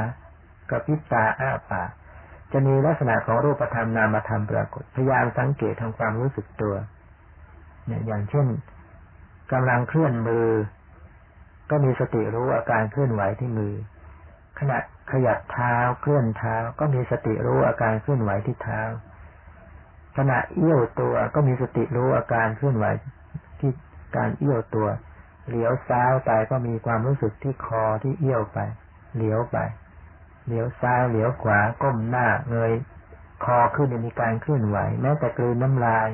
[0.69, 1.89] กระพริบตาอ้าปาก
[2.51, 6.75] จะมีลักษณะของรูปธรรมนามธรรมปรากฏพยายามสังเกตทางความรู้สึกตัว
[7.85, 8.47] เนี่ยอย่างเช่น
[9.51, 10.47] กำลังเคลื่อนมือ
[11.69, 13.73] ก็มีสติรู้อาการเคลื่อนไหวที่มือ
[14.59, 14.77] ขณะ
[15.11, 18.81] ขยับเท้าเคลื่อนเท้า ก็มีสติรู้อาการเคลื่อนไหวที่เท้า
[20.17, 22.85] ขณะเอี้ยวตัวก็มีสติรู้อาการเคลื่อนไหว
[23.59, 23.71] ที่
[24.15, 24.87] การเอี้ยวตัว
[25.47, 28.59] เหลียวซ้ายไปก็มีความรู้สึกที่คอที่เอี้ยวไป
[29.15, 29.57] เหลียวไป
[30.45, 32.73] เหลียวซ้ายเหลียวขวาก้มหน้าเงย
[33.45, 36.09] คอขึ้นมีการเคลื่อนไหว แม้แต่กลืนน้ำลาย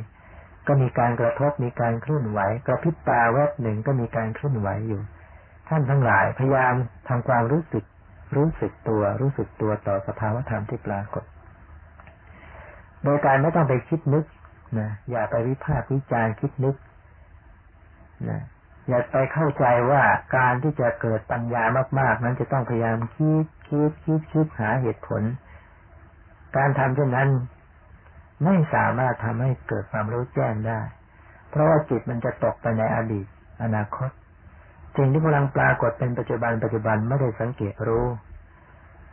[0.68, 5.02] ก็มีการกระทบมีการเคลื่อนไหว กระพริบตาแวบหนึ่งก็มีการเคลื่อนไหวอยู่
[5.70, 6.74] ท่านทั้งหลายพยายาม
[7.10, 7.84] ทำความรู้สึก
[8.36, 11.24] รู้สึกตัว รู้สึกตัวต่อสภาวธรรมที่ปรากฏ
[13.04, 14.26] โดยการไม่ต้องไปคิดนึก
[14.80, 16.76] นะอย่าไปวิพากษ์วิจารณ์คิดนึก
[18.30, 18.42] นะ
[18.88, 20.02] อย่าไปเข้าใจว่า
[20.38, 21.64] การที่จะเกิดปัญญา
[22.00, 25.22] มากๆ นั้นจะต้องพยายามคิดคิดคิดคิดหาเหตุผล
[26.58, 27.30] การทำเช่นนั้น
[28.46, 30.80] ไม่สามารถทำให้เกิดความรู้แจ้งได้
[31.50, 33.26] เพราะว่าจิตมันจะตกไปในอดีต
[33.64, 34.10] อนาคต
[34.96, 38.06] สิ่งที่กำลังปรากฏเป็นปัจจุบันปัจจุบันไม่ได้สังเกตรู้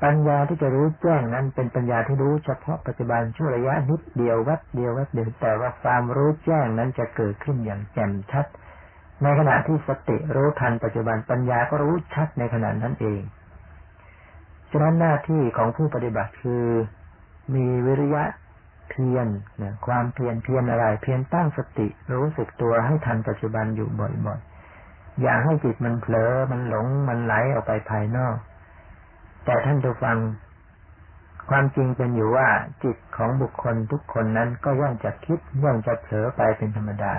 [0.03, 8.47] ปัญญาที่จะรู้แจ้งนั้นเป็นปัญญาที่รู้เฉพาะปัจจุบันช่วงระยะนิดเดียววัดเดียววัดเดียวแต่ว่าความรู้แจ้งนั้นจะเกิดขึ้นอย่างแจ่มชัด
[9.23, 13.23] ในขณะที่สติรู้ทันปัจจุบันปัญญาก็รู้ชัดในขณะนั้นเอง
[14.71, 16.67] ฉะนั้นหน้าที่ของผู้ปฏิบัติคือ
[17.55, 18.25] มีวิริยะ
[18.91, 19.29] เพียร
[19.63, 23.89] นะความเพียรเพียรอะไร เพียรตั้งสติ รู้สึกตัวให้ทันปัจจุบันอยู่
[24.27, 28.37] บ่อยๆอย่าให้จิตมันเผลอมันหลงมันไหลออกไปภายนอก
[29.49, 30.19] แต่ท่านจะฟัง
[31.51, 32.49] ความจริงเป็นอยู่ว่า
[32.85, 37.15] จิตของบุคคลทุกคนนั้นก็ย่อมจะคิดย่อมจะเผลอไปเป็นธรรมดา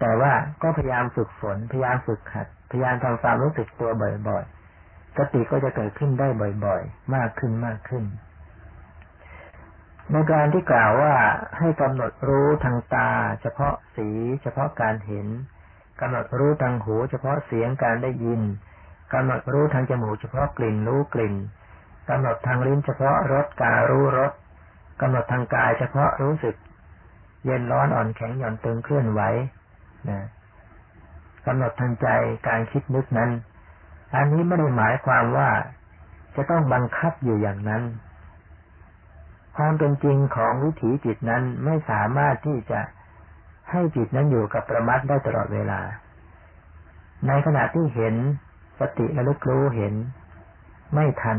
[0.00, 3.90] แต่ว่าก็พยายามฝึกฝนพยายามฝึกขัด พยายามทำความรู้สึกตัว
[4.28, 6.28] บ่อยๆสติก็จะเกิดขึ้นได้
[6.64, 8.04] บ่อยๆ มากขึ้นมากขึ้น
[10.12, 11.14] ในการที่กล่าวว่า
[11.58, 13.10] ให้กำหนดรู้ทางตา
[13.42, 14.08] เฉพาะสี
[14.42, 15.26] เฉพาะการเห็น
[16.00, 18.42] กำหนดรู้ทางหู เฉพาะเสียงการได้ยิน
[19.12, 21.34] กำหนดรู้ทางจมูกเฉพาะกลิ่นรู้กลิ่น
[22.08, 24.32] กำหนดทางลิ้นเฉพาะรสการรู้รส
[25.00, 26.54] กำหนดทางกายเฉพาะรู้สึก
[27.44, 29.20] เย็นร้อนอ่อนแข็งหย่อนตึงเคลื่อนไหว
[30.08, 30.26] นะ
[31.46, 32.08] กำหนดทางใจ
[32.48, 33.30] การคิดนึกนั้น
[34.14, 35.50] อันนี้ไม่ได้หมายความว่า
[36.36, 37.82] จะต้องบังคับอยู่อย่างนั้น
[39.56, 42.80] ความเป็นจริงของวิถีจิตนั้นไม่สามารถที่จะ
[43.70, 45.80] ให้จิตนั้นอยู่กับประมัดได้ตลอดเวลา
[47.26, 48.14] ในขณะที่เห็น
[48.80, 49.94] สติระลึกรู้เห็น
[50.94, 51.38] ไม่ทัน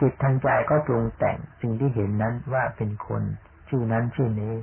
[0.00, 3.22] จิตทางใจก็ปรุงแต่งสิ่งที่เห็นนั้นว่าเป็นคน
[3.68, 4.54] ชื่อนั้นชื่อนี้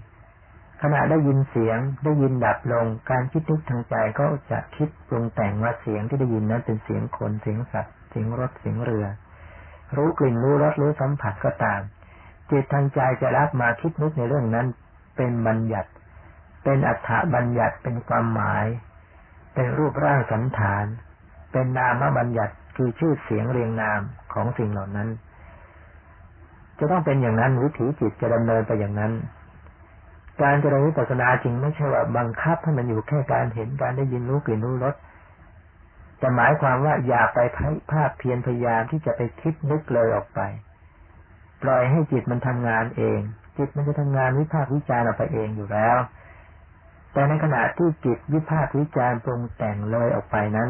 [0.82, 9.06] ขณะได้ยินเสียงได้ยินดับลง การคิดนึกทางใจก็จะคิดปรุงแต่งว่าเสียงที่ได้ยินนั้นเป็นเสียงคนเสียงสัตว์เสียงรถเสียงเรือ
[9.96, 11.82] รู้กลิ่นรู้รสรู้สัมผัสก็ตาม
[12.50, 14.68] จิตทางใจจะรับมาคิดนึกในเรื่องนั้น
[15.16, 15.90] เป็นบัญญัติ
[16.64, 18.66] เป็นอัฏฐบัญญัติเป็นความหมาย
[19.54, 20.86] เป็นรูปร่างสันฐาน
[21.56, 24.02] เป็นนามบัญญัติคือชื่อเสียงเรียงนาม
[24.34, 25.08] ของสิ่งเหล่านั้น
[26.80, 29.12] จะต้องเป็นอย่างนั้นวิถีจิตจะดำเนินไปอย่างนั้น
[30.42, 34.96] การเจริญวิปัสสนาจริงไม่ใช่ว่าบังคับให้มันอยู่แค่การเห็นการได้ยินรู้กลิ่นรู้รส
[36.20, 37.40] แต่หมายความว่าอย่าไป
[37.92, 40.40] ภาพเพียรพยายามที่จะไปคิดนึกเลยออกไป
[41.64, 43.20] ปล่อยให้จิตมันทำงานเอง
[43.58, 45.98] จิตมันจะทำงานวิพากษ์วิจารณ์ออกไปเองอยู่แล้ว
[47.14, 50.70] แต่ในขณะที่จิตวิพากษ์วิจารณ์ปรุงแต่งเลยออกไปนั้น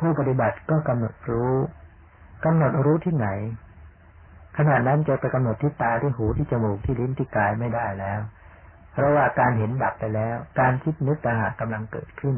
[0.00, 1.54] ผู้ปฏิบัติก็กำหนดรู้
[2.44, 3.28] กำหนดรู้ที่ไหน
[4.56, 8.20] ขณะนั้นจะไปกำหนดที่ตาที่หูที่จมูกที่ลิ้นที่กายไม่ได้แล้ว
[8.92, 12.36] เพราะว่าการเห็นดับไปแล้ว การคิดนึกต่างหากกำลังเกิดขึ้น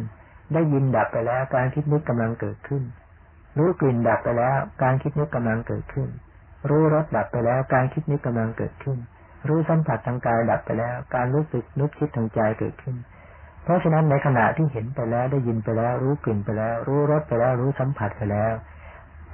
[0.52, 2.82] ได้ยินดับไปแล้ว การคิดนึกกำลังเกิดขึ้น
[3.58, 6.08] รู้กลิ่นดับไปแล้ว การคิดนึกกำลังเกิดขึ้น
[6.70, 8.98] รู้รสดับไปแล้ว การคิดนึกกำลังเกิดขึ้น
[9.48, 12.96] รู้สัมผัสทางกายดับไปแล้ว การรู้สึกนึกคิดทางใจเกิดขึ้น
[13.66, 18.54] เพราะฉะนั้นในขณะที่เห็นไปแล้วได้ยินไปแล้ว รู้กลิ่นไปแล้ว รู้รสไปแล้ว รู้สัมผัสไปแล้ว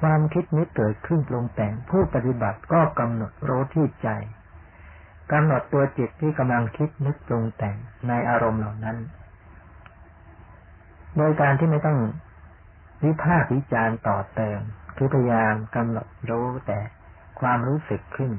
[0.00, 4.08] ความคิดนึกเกิดขึ้นลงแต่งผู้ปฏิบัติก็กำหนดรู้ที่ใจ
[5.32, 7.76] กำหนดตัวจิตที่กำลังคิดนึกปรุงแต่ง
[8.08, 8.96] ในอารมณ์เหล่านั้น
[11.16, 11.98] โดยการที่ไม่ต้อง
[13.04, 14.60] วิพากษ์วิจารณ์ต่อเติม
[14.96, 16.78] คือพยายามกำหนดรู้แต่
[17.40, 18.32] ความรู้สึกขึ้น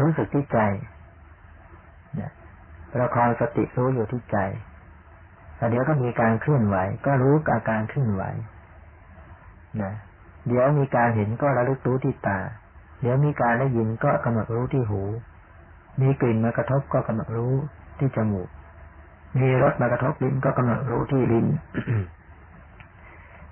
[0.00, 0.58] รู้สึกที่ใจ
[2.92, 4.36] ประคองสติรู้อยู่ที่ใจ
[5.56, 8.22] แต่เดี๋ยวก็มีการเคลื่อนไหว ก็รู้อาการเคลื่อนไหว
[9.82, 9.92] นะ
[10.48, 12.38] เดี๋ยวมีการเห็นก็ระลึกรู้ที่ตา
[13.02, 15.02] เดี๋ยวมีการได้ยินก็กำหนดรู้ที่หู
[16.00, 17.52] มีกลิ่นมากระทบก็กำหนดรู้
[17.98, 18.48] ที่จมูก
[19.40, 21.46] มีรสมากระทบลิ้นก็กำหนดรู้ที่ลิ้น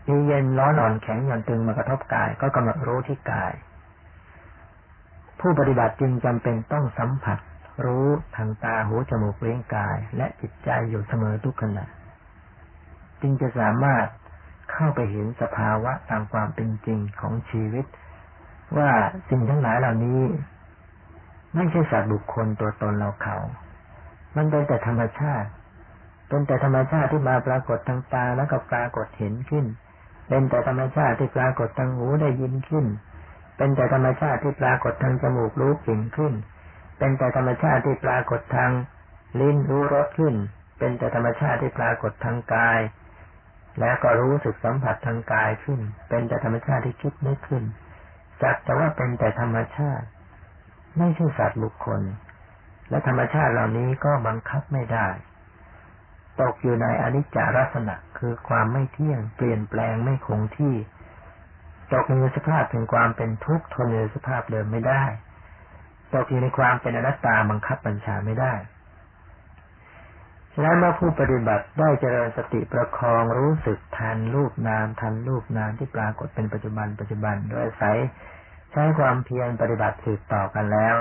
[0.09, 3.53] มีเย็นร้อนอ่อนแข็งหย่อนตึงมากระทบกาย ก็กำหนดรู้ที่กาย
[5.41, 7.39] ผู้ปฏิบัติจึงจำเป็นต้องสัมผัส
[7.85, 11.85] รู้ทางตาหูจมูกเลี้ยงกาย และจิตใจอยู่เสมอทุกขณะ
[13.21, 14.07] จึงจะสามารถ
[14.73, 17.87] เข้าไปเห็นสภาวะตามความเป็นจริงของชีวิต
[18.79, 18.91] ว่า
[19.29, 20.23] สิ่งทั้งหลายเหล่านี้
[21.55, 23.37] ไม่ใช่สัตว์บุคคลตัวตนเราเขา
[24.37, 25.49] มันเป็นแต่ธรรมชาติ
[26.29, 29.65] เป็นแต่ธรรมชาติที่มาปรากฏทางตาแล้วก็ปรากฏเห็นขึ้น
[30.29, 32.87] เป็นแต่ธรรมชาติที่ปรากฏทางหูได้ยินขึ้น
[33.57, 36.33] เป็นแต่ธรรมชาติที่ปรากฏทางจมูกรู้กลิ่นขึ้น
[36.99, 38.71] เป็นแต่ธรรมชาติที่ปรากฏทาง
[39.41, 40.35] ลิ้นรู้รสขึ้น
[40.79, 42.81] เป็นแต่ธรรมชาติที่ปรากฏทางกาย
[43.81, 47.65] แล้วก็รู้สึกสัมผัสทางกายขึ้น เป็นแต่ธรรมชาติที่คิดนึกขึ้น
[48.43, 50.07] จักแต่ว่าเป็นแต่ธรรมชาติ
[50.99, 52.01] ไม่ใช่สัตว์บุคคล
[52.91, 55.09] และธรรมชาติเหล่านี้ก็บังคับไม่ได้
[56.41, 60.75] ตกอยู่ในอนิจจารัษณะคือความไม่เที่ยงเปลี่ยนแปลงไม่คงที่
[61.93, 65.05] ตกในสภาพถึงความเป็นทุกข์ทนในสภาพเดิมไม่ได้
[66.13, 68.55] ตกอยู่ในความเป็นอนัตตาบังคับบัญชาไม่ได้
[70.53, 77.99] ฉะนั้นเมื่อผู้ปฏิบัติได้เจริญสติประคองรู้สึกทันรูปนามทันรูปนามที่ปรากฏเป็นปัจจุบันปัจจุบันโดยอาศัย
[78.73, 80.97] ใช้ความเพียรปฏิบัติสืบต่อกันแล้ว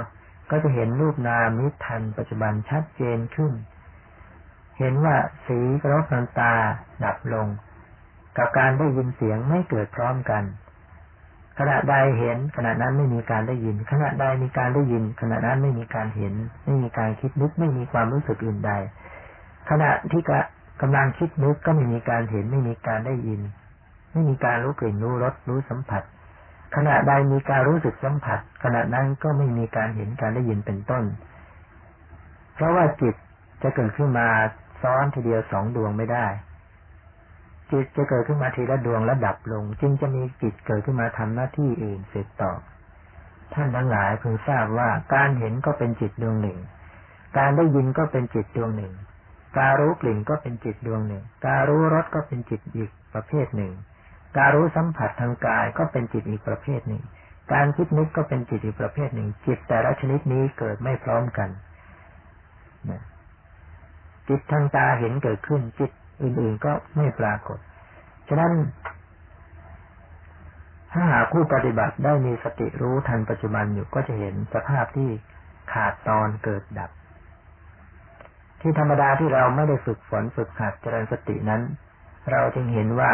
[0.50, 3.54] ก็จะเห็นรูปนามนี้ทันปัจจุบันชัดเจนขึ้น
[4.80, 5.16] เห็นว่า
[5.46, 6.54] สีกระรบน้ำตา
[7.04, 7.48] ดับลง
[8.38, 10.44] กับการได้ยินเสียงไม่เกิดพร้อมกัน
[11.60, 16.34] ขณะใดเห็น ขณะนั้นไม่มีการได้ยิน ขณะใดมีการได้ยิน ขณะนั้นไม่มีการเห็น
[16.66, 18.72] ไม่มีการคิดนึกไม่มีความรู้สึกอื่นใด
[19.70, 20.22] ขณะที่
[20.82, 23.42] กำลังคิดนึกก็ไม่มีการเห็น ไม่มีการได้ยิน
[24.14, 26.04] ไม่มีการรู้กลิ่นรู้รสรู้สัมผัส
[26.76, 31.04] ขณะใดมีการรู้สึกสัมผัส ขณะนั้นก็ไม่มีการเห็นการได้ยินเป็นต้น
[32.54, 33.16] เพราะว่าจิต
[33.64, 34.28] จะเกิดขึ้นมา
[34.82, 36.26] ซ้อนทีเดียวสองดวงไม่ได้
[37.72, 42.52] จิตจะเกิดขึ้นมาทีละดวงแล้วดับลง จึงจะมีจิตเกิดขึ้นมาทำหน้าที่อื่นเสร็จต่อ
[43.54, 46.60] ท่านทั้งหลายพึงทราบว่าการเห็นก็เป็นจิตดวงหนึ่ง
[47.38, 48.94] การได้ยินก็เป็นจิตดวงหนึ่ง
[49.58, 53.74] การรู้กลิ่นก็เป็นจิตดวงหนึ่ง การรู้รสก็เป็นจิตอีกประเภทหนึ่ง
[54.38, 57.04] การรู้สัมผัสทางกายก็เป็นจิตอีกประเภทหนึ่ง
[57.54, 61.50] การคิดนึกก็เป็นจิตอีกประเภทหนึ่ง จิตแต่ละชนิดนี้เกิดไม่พร้อมกัน
[64.30, 67.60] จิตทางตาเห็นเกิดขึ้นจิต อื่นๆก็ไม่ปรากฏ
[68.30, 68.52] ฉะนั้น
[70.92, 75.10] ถ้าหากผู้ปฏิบัติได้มีสติรู้ทันปัจจุบันอยู่ก็จะเห็นสภาพที่
[75.74, 76.92] ขาดตอนเกิดดับ
[78.62, 81.62] ที่ธรรมดาที่เราไม่ได้ฝึกฝนฝึกหัดเจริญสตินั้น
[82.32, 83.12] เราจึงเห็นว่า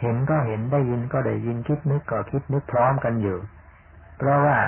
[0.00, 3.38] เห็นก็เห็นได้ยินก็ได้ยินคิดนึกก็คิดนึกพร้อมกันอยู่
[4.18, 4.58] เพราะว่า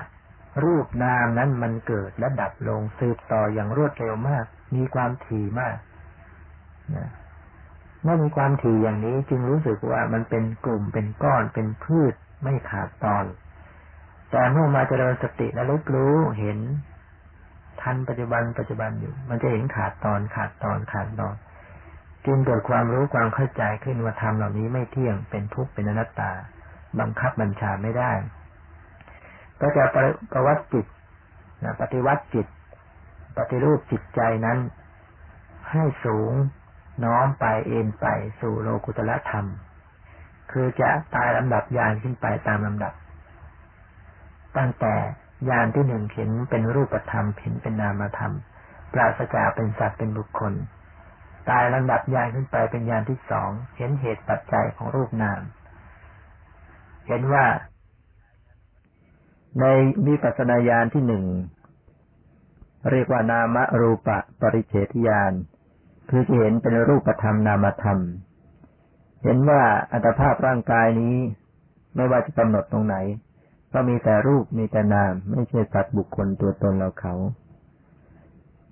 [0.65, 5.77] รูปนามนั้นมันเกิดและดับลงสืบต่ออย่างรวดเร็วมาก มีความถี่มาก
[6.97, 7.09] นะ
[8.07, 13.25] เมื่อมีความถี่อย่างนี้จึงรู้สึกว่ามันเป็นกลุ่มเป็นก้อนเป็นพืชไม่ขาดตอน
[14.31, 16.59] แต่เมื่อมาเจริญสติและรู้รู้เห็น
[17.81, 21.35] ทันปัจจุบันปัจจุบันอยู่ มันจะเห็นขาดตอนขาดตอนขาดตอน
[22.27, 26.33] จึงเกิดความรู้ความเข้าใจขึ้นว่าธรรมเหล่านี้ไม่เที่ยงเป็นทุกข์เป็นอนัตตา
[27.01, 28.13] บังคับบัญชาไม่ได้
[29.61, 29.85] ก็จะ
[30.33, 30.87] ประวัติจิต
[31.63, 32.47] นะปฏิวัติจิต
[33.39, 34.59] ปฏิรูปจิตใจนั้น
[35.71, 36.33] ให้สูง
[37.05, 38.07] น้อมไปเอ็นไป
[38.41, 39.47] สู่โลกุตละธรรม
[40.51, 42.95] คือจะตายลำดับยานขึ้นไปตามลำดับ
[44.57, 44.95] ตั้งแต่
[45.49, 48.33] ญาณที่หนึ่งเห็นเป็นรูปธรรมเห็นเป็นนามธรรม
[48.93, 50.55] ปราศจากเป็นสัตว์เป็นบุคคล
[51.49, 55.41] ตายลำดับญาณขึ้นไปเป็นญาณที่สองเห็นเหตุปัจจัยของรูปนาม
[57.07, 57.47] เห็นว่า
[59.61, 59.65] ใน
[60.07, 61.25] วิปัสสนาญาณที่หนึ่ง
[62.91, 65.33] เรียกว่านามรูปะปริเฉทญาณ
[66.09, 67.99] คือจะเห็นเป็นรูปธรรมนามธรรม
[69.23, 71.17] เห็นว่าอัตภาพร่างกายนี้
[71.95, 72.97] ไม่ว่าจะกำหนดตรงไหน
[73.73, 77.15] ก็มีแต่รูปมีแต่นาม ไม่ใช่สัตว์บุคคลตัวตนเราเขา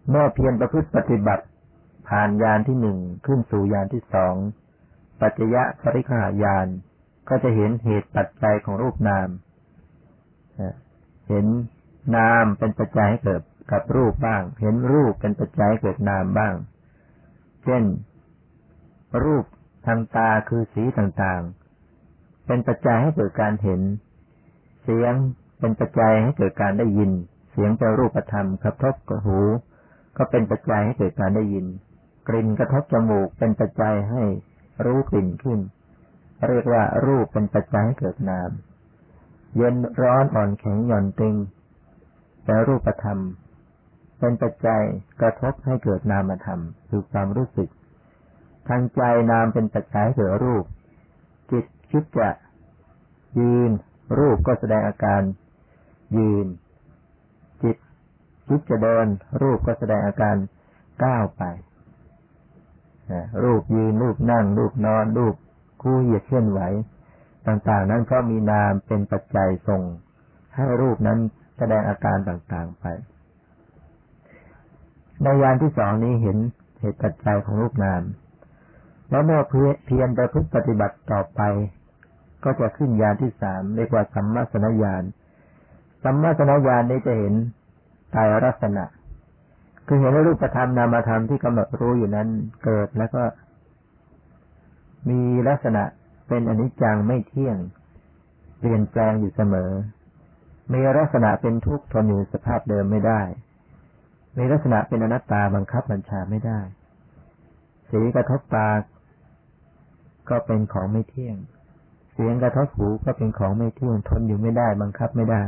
[0.08, 1.44] เมื่อเพียรประพฤติปฏิบัติ
[2.08, 4.34] ผ่านยานที่หนึ่งขึ้นสู่ยานที่สอง
[5.20, 6.66] ปัจจยะปริขายาน
[7.28, 9.28] ก็จะเห็นเหตุปัจจัยของรูปนาม
[11.28, 11.46] เห็น
[12.16, 13.42] นามเป็นปัจจัยให้เกิด
[13.72, 16.54] กับรูปบ้าง เห็นรูปเป็นปัจจัยเกิดนามบ้าง
[17.64, 17.84] เช่น
[19.24, 19.44] รูป
[19.86, 23.80] ทางตาคือสีต่างๆ เป็นปัจจัยให้เกิดการเห็น
[24.82, 25.14] เสียง
[25.60, 27.10] เป็นปัจจัยให้เกิดการได้ยิน
[27.50, 29.40] เสียงเป็นรูปธรรมกระทบกับหู
[30.16, 31.66] ก็เป็นปัจจัยให้เกิดการได้ยิน
[32.28, 34.22] กลิ่นกระทบจมูกเป็นปัจจัยให้
[34.84, 35.60] รู้กลิ่นขึ้น
[36.48, 38.50] เรียกว่ารูปเป็นปัจจัยให้เกิดนาม
[39.56, 41.36] เย็นร้อนอ่อนแข็งหย่อนตึง
[42.44, 43.18] แต่รูปธรรม
[44.24, 44.82] เป็นปัจจัย
[45.20, 47.68] กระทบให้เกิดนามธรรม คือความรู้สึก
[48.68, 50.64] ทางใจนามเป็นปัจจัยให้เกิดรูป
[51.50, 52.30] จิตคิดจะ
[53.38, 53.70] ยืน
[54.18, 55.22] รูปก็แสดงอาการ
[56.16, 56.46] ยืน
[57.62, 57.76] จิต
[58.48, 59.06] คิดจะเดิน
[59.42, 60.36] รูปก็แสดงอาการ
[61.04, 61.42] ก้าวไป
[63.44, 65.34] รูปยืน รูปนั่ง รูปนอน รูป
[65.82, 66.60] คู่เหยียดเคลื่อนไหว
[67.46, 69.82] ต่างๆ นั้นก็มีนามเป็นปัจจัยส่ง
[70.54, 71.18] ให้รูปนั้น
[71.58, 72.86] แสดงอาการต่างๆไป
[75.22, 76.38] ในยานที่สองนี้เห็น
[76.80, 78.02] เหตุปัจจัยของรูปนาม
[79.10, 79.40] แล้วเมื่อ
[79.84, 81.40] เพียรประพฤติปฏิบัติต่อไป
[82.44, 85.02] ก็จะขึ้นยานที่สามเรียกว่าสัมมาสนญาณ
[86.04, 87.34] สัมมาสนญาณนี้จะเห็น
[88.14, 88.84] ตายลักษณะ
[89.86, 92.28] คือเห็นรูปธรรมนามธรรมที่กำหนดรู้อยู่นั้น
[92.64, 93.22] เกิดแล้วก็
[95.08, 95.82] มีลักษณะ
[96.28, 97.56] เป็นอนิจจังไม่เที่ยง
[98.58, 99.70] เปลี่ยนแปลงอยู่เสมอ
[100.72, 103.20] มีลักษณะเป็นทุกข์ทนอยู่สภาพเดิมไม่ได้
[104.36, 106.60] มีลักษณะเป็นอนัตตาบังคับบัญชาไม่ได้
[107.90, 108.68] สีกระทบตา
[110.30, 111.36] ก็เป็นของไม่เที่ยง
[112.12, 115.42] เสียงกระทบหูก็เป็นของไม่เที่ยงทนอยู่ไม่ได้ บังคับไม่ได้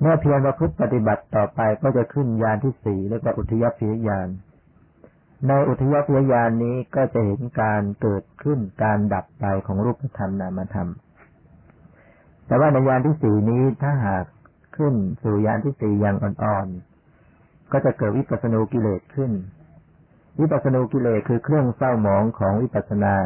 [0.00, 4.28] เมื่อเพียรประพฤติปฏิบัติต่อไปก็จะขึ้นยานที่สี่เรียกว่าอุทยพิยญาณ
[5.48, 10.90] ในอุทยพิยญาณนี้ก็จะเห็นการเกิดขึ้นการดับไปของรูปธรรมนามธรรม
[12.46, 14.24] แต่ว่าในยานที่สี่นี้ถ้าหาก
[14.76, 19.32] ขึ้น สู่ยานที่สี่อย่างอ่อนๆ ก็จะเกิดวิปัสสนูกิเลสขึ้น
[20.40, 23.16] วิปัสสนูกิเลสคือเครื่องเศร้าหมองของวิปัสสนา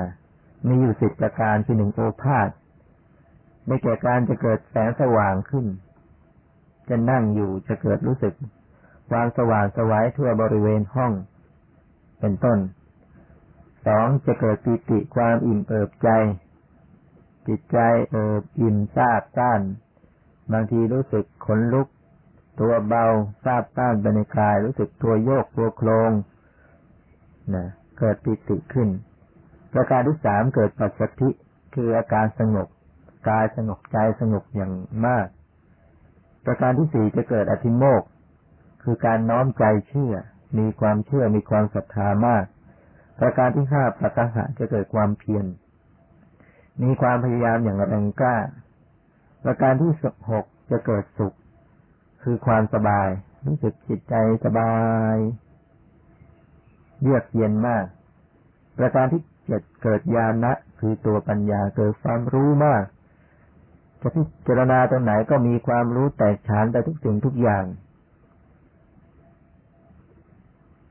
[0.67, 2.51] มีอยู่สิบประการที่หนึ่งโอภาษ
[3.67, 5.67] ในแก่การจะเกิดแสงสว่างขึ้น
[6.89, 8.35] จะนั่งอยู่จะเกิดรู้สึก
[9.11, 11.13] ความสว่างสวายทั่วบริเวณห้อง
[12.21, 12.59] เป็นต้น
[13.87, 16.09] สองจะเกิดปิติความอิ่มเอิบใจ
[17.47, 17.79] จิตใจ
[18.11, 19.61] เอิบอิ่มซาบซ่าน
[20.53, 21.89] บางทีรู้สึกขนลุก
[22.61, 23.05] ตัวเบา
[23.45, 26.11] ซาบซ่านไปในกาย รู้สึกตัวโยกตัวโครง
[27.55, 27.67] นะ
[27.99, 28.89] เกิดปิติขึ้น
[29.73, 31.29] ประการที่สามเกิดปัสสธิ
[31.75, 32.69] คืออาการสงบ
[33.29, 34.73] กายสงบใจสงบอย่าง
[35.07, 35.27] มาก
[36.47, 38.03] ประการที่สี่จะเกิดอธิโมก
[38.83, 40.15] คือการน้อมใจเชื่อ
[40.59, 42.45] มีความเชื่อมีความศรัทธามาก
[43.21, 45.45] ประการที่ห้าปัตหะจะเกิดความเพียร
[46.83, 48.37] มีความพยายามอย่างแรงกล้า
[49.45, 49.93] ประการที่
[50.31, 51.35] หกจะเกิดสุข
[52.23, 53.09] คือความสบาย
[53.47, 54.75] รู้สึกจิตใจสบา
[55.15, 55.17] ย
[57.01, 57.85] เยือกเย็นมาก
[58.79, 62.85] ประการที่เจ็ดเกิดญาณะคือตัวปัญญาเกิดความรู้มาก
[64.01, 67.65] จะพิจารณาตรงไหนก็มีความรู้แตกฉานไปทุกสิ่งทุกอย่าง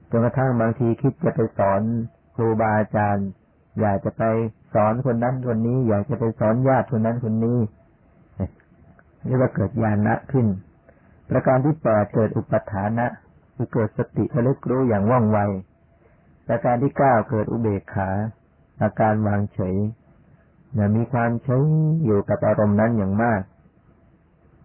[0.10, 1.82] จนกระทั่งบางทีคิดจะไปสอน
[2.36, 3.28] ครูบาอาจารย์
[3.80, 4.24] อยากจะไป
[4.74, 7.58] สอนคนนั้นคนนี้ อยากจะไปสอนญาติคนนั้นคนนี้
[9.28, 10.48] เรียกว่าเกิดญาณะขึ้น
[11.30, 13.08] ประการที่แปดเกิดอุปทานะ
[13.56, 15.40] คือเกิดสติระลึกรู้อย่างว่องไว
[16.48, 18.10] ประการที่เก้าเกิดอุเบกขา
[18.82, 19.76] อาการวางเฉย
[20.78, 21.64] นี่มีความเฉย
[22.06, 23.42] อยู่กับอารมณ์นั้นอย่างมาก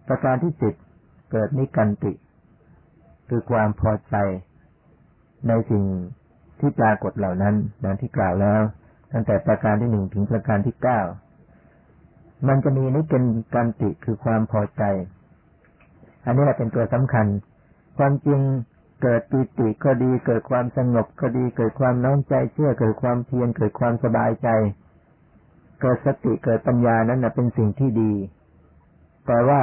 [0.07, 0.73] ประการที่สิบ
[1.31, 2.13] เกิดนิกันติ
[3.29, 4.15] คือความพอใจ
[5.47, 5.83] ในสิ่ง
[6.59, 8.61] ที่ปรากฏเหล่านั้นดังที่กล่าวแล้ว
[9.11, 11.01] ตั้งแต่ประการที่หนึ่งถึงประการที่เก้า
[12.47, 13.23] มันจะมีนิเป็น
[13.55, 14.83] การติคือความพอใจ
[16.25, 17.25] อันนี้แหละเป็นตัวสำคัญ
[17.97, 18.39] ความจริง
[19.01, 24.49] เกิดปีติก็ดี เกิดความสงบก็ดี เกิดความน้อมใจเชื่อ เกิดความเพียร เกิดความสบายใจ
[25.81, 28.13] เกิดสติเกิดปัญญานั้นนะเป็นสิ่งที่ดี
[29.27, 29.61] แต่ว่า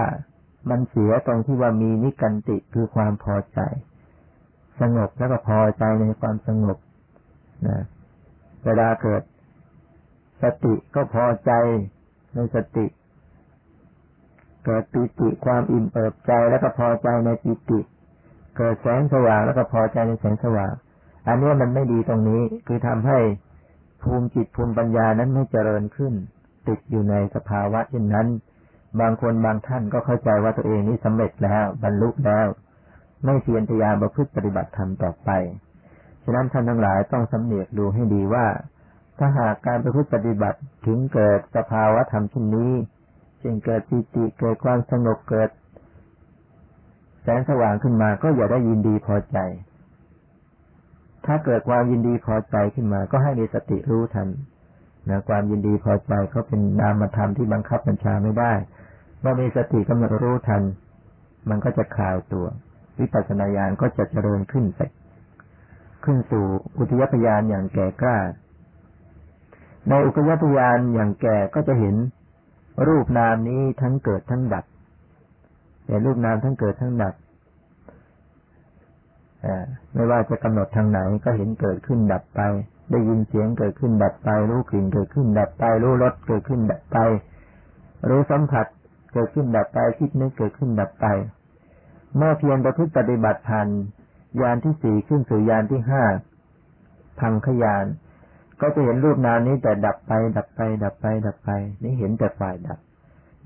[0.71, 3.59] มันเสียตรงที่ว่ามีนิกันติคือความพอใจ
[4.81, 6.79] สงบแล้วก็พอใจในความสงบ
[7.67, 7.85] นะ
[8.65, 9.23] เวลาเกิด
[10.42, 11.52] สติก็พอใจ
[12.35, 12.87] ในสติ
[14.64, 17.81] เกิดปิติความอิ่มเอิบใจแล้วก็พอใจในปิติ
[18.56, 20.72] เกิดแสงสว่างแล้วก็พอใจในแสงสว่าง
[21.26, 23.18] อันนี้มันไม่ดีตรงนี้คือทำให้
[24.02, 26.12] ภูมิจิตภูมิปัญญานั้นไม่เจริญขึ้น
[26.68, 28.26] ติดอยู่ในสภาวะเช่นนั้น
[29.00, 32.46] บางคนบางท่านก็เข้าใจว่าตัวเองนี้สำเร็จแล้วบรรลุแล้ว
[33.24, 35.31] ไม่เพียรพยายามประพฤติปฏิบัติธรรมต่อไป
[36.24, 38.46] ฉะนั้นท่านทั้งหลายต้องสำเนียกดูให้ดีว่า
[39.23, 42.73] ถ้าหากการประพฤติปฏิบัติถึงเกิดสภาวะธรรมเช่นนี้
[43.42, 45.50] จึงเกิดปิติเกิดความสงบเกิด
[47.23, 49.38] แสงสว่างขึ้นมาก็อย่าได้ยินดีพอใจ
[51.27, 54.29] ถ้าเกิดความยินดีพอใจขึ้นมา ก็ให้มีสติรู้ทัน
[55.08, 58.52] นะความยินดีพอใจเขาเป็นนามธรรมที่บังคับบัญชาไม่ได้
[59.21, 60.62] เมื่อมีสติกำหนดรู้ทัน
[61.48, 62.46] มันก็จะคลายตัว
[62.98, 64.81] วิปัสสนาญาณก็จะเจริญขึ้นไป
[66.04, 66.44] ขึ้นสู่
[66.79, 68.18] อุทยพยานอย่างแก่กล้า
[69.88, 71.96] ในอุทยพยานอย่างแก่ก็จะเห็น
[72.88, 74.64] รูปนามนี้ทั้งเกิดทั้งดับ
[75.87, 77.14] แต่รูปนามทั้งเกิดทั้งดับ
[79.92, 82.40] ไม่ว่าจะกำหนดทางไหนก็เห็นเกิดขึ้นดับไป
[82.90, 86.96] ได้ยินเสียงเกิดขึ้นดับไป รู้กลิ่นเกิดขึ้นดับไป รู้รสเกิดขึ้นดับไป
[88.08, 88.66] รู้สัมผัส
[89.12, 91.06] เกิดขึ้นดับไปคิดนึกเกิดขึ้นดับไป
[92.16, 93.68] เมื่อเพียรประพฤติปฏิบัติทัน
[94.40, 96.02] ยานที่สี่ขึ้นสู่ยานที่ห้า
[97.20, 97.85] พังขยาน
[98.61, 101.50] ก็จะเห็นรูปนามนี้แต่ดับไป ดับไป ดับไป ดับไป
[101.83, 102.79] นี่เห็นแต่ฝ่ายดับ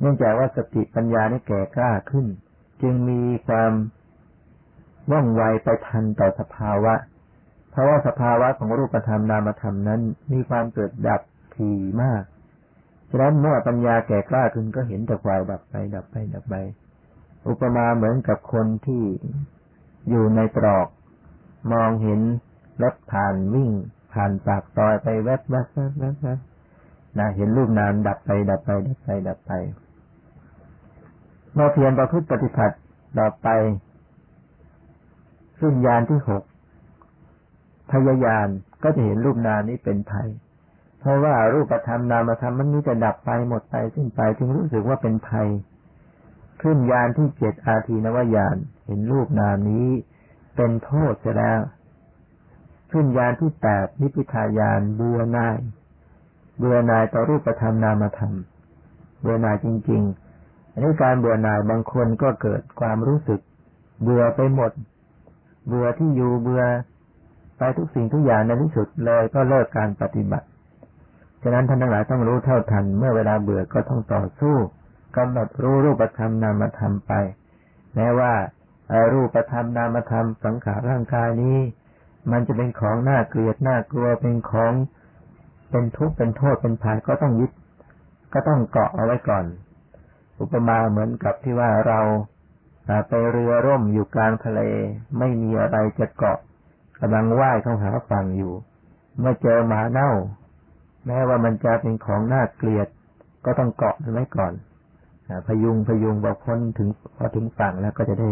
[0.00, 2.26] เนื่องจากว่าสติปัญญานี่แก่กล้าขึ้น
[2.82, 3.72] จึงมีความ
[5.10, 6.94] ว่องไวไปทันต่อสภาวะ
[7.70, 10.00] เพราะว่าสภาวะของรูปธรรมนามธรรมนั้น
[10.32, 11.20] มีความเกิดดับ
[11.56, 12.22] ถี่มาก
[13.10, 16.54] ฉะนั้นเมื่อปัญญาแก่กล้าขึ้นก็เห็นแต่ฝ่ายดับไป ดับไป ดับไป
[17.48, 19.04] อุปมาเหมือนกับคนที่
[20.10, 20.88] อยู่ในตรอก
[21.72, 22.20] มองเห็น
[22.82, 23.70] รถผ่านวิ่ง
[24.14, 26.38] ผ่านปากซอยไปแวบแวบแวบแวบแวบ
[27.18, 29.52] นะเห็นรูปนามดับไป ดับไป ดับไป ดับไป
[31.54, 32.76] เมื่อเพียรประพฤติปฏิบัติ
[33.18, 33.48] ต่อไป
[35.58, 36.42] ขึ้นยานที่หก
[37.92, 38.46] พยายาน
[38.82, 40.28] ก็จะเห็นรูปนามนี้เป็นภัย
[41.00, 45.48] เพราะว่ารูปธรรมนามธรรมมันนี้จะดับไปหมดไปสิ้นไปจึงรู้สึกว่าเป็นภัย
[46.62, 48.56] ขึ้นยานที่เจ็ดอาทีนวายาน
[48.86, 49.88] เห็นรูปนามนี้
[50.56, 51.60] เป็นโทษเสียแล้ว
[52.94, 55.56] ขึ้นยานที่แปดนิพพิทายานบัวนาย
[56.58, 58.34] เบื่อนายต่อรูปธรรมนามธรรม
[59.20, 60.02] เบื่อนายจริง
[60.38, 63.40] ๆ อันนี้การเบื่อนายบางคนก็เกิดความรู้สึก
[64.02, 64.72] เบื่อไปหมด
[65.66, 66.62] เบื่อที่อยู่เบื่อ
[67.56, 70.46] ไปทุกสิ่งทุกอย่างในที่สุดเลยก็เลิกการปฏิบัติ
[71.42, 74.56] ฉะนั้นท่านทั้งหลายต้องรู้เท่าทัน เมื่อเวลาเบื่อก็ต้องต่อสู้
[75.16, 77.12] กำหนดรู้รูปธรรมนามธรรมไป
[77.94, 78.32] แม้ว่า
[79.12, 81.58] รูปธรรมนามธรรมสังขารร่างกายนี้
[82.30, 84.72] มันจะเป็นของน่าเกลียดน่ากลัวเป็นของ
[85.70, 87.50] เป็นทุกข์เป็นโทษเป็นภัยก็ต้องยึด
[88.32, 89.44] ก็ต้องเกาะเอาไว้ก่อน
[90.40, 92.00] อุปมาเหมือนกับที่ว่าเรา
[93.08, 94.60] ไปเรือร่มอยู่กลางทะเล
[95.18, 96.38] ไม่มีอะไรจะเกาะ
[97.00, 98.52] กำลังว่ายเข้าหาฝั่งอยู่
[99.18, 100.10] เมื่อเจอหมาเน่า
[101.06, 102.88] แม้ว่ามันจะเป็นของน่าเกลียด
[103.44, 104.52] ก็ต้องเกาะไว้ก่อน
[105.46, 108.30] พยุงพยุงบอกพ้นถึงพอถึงฝั่งแล้วก็จะได้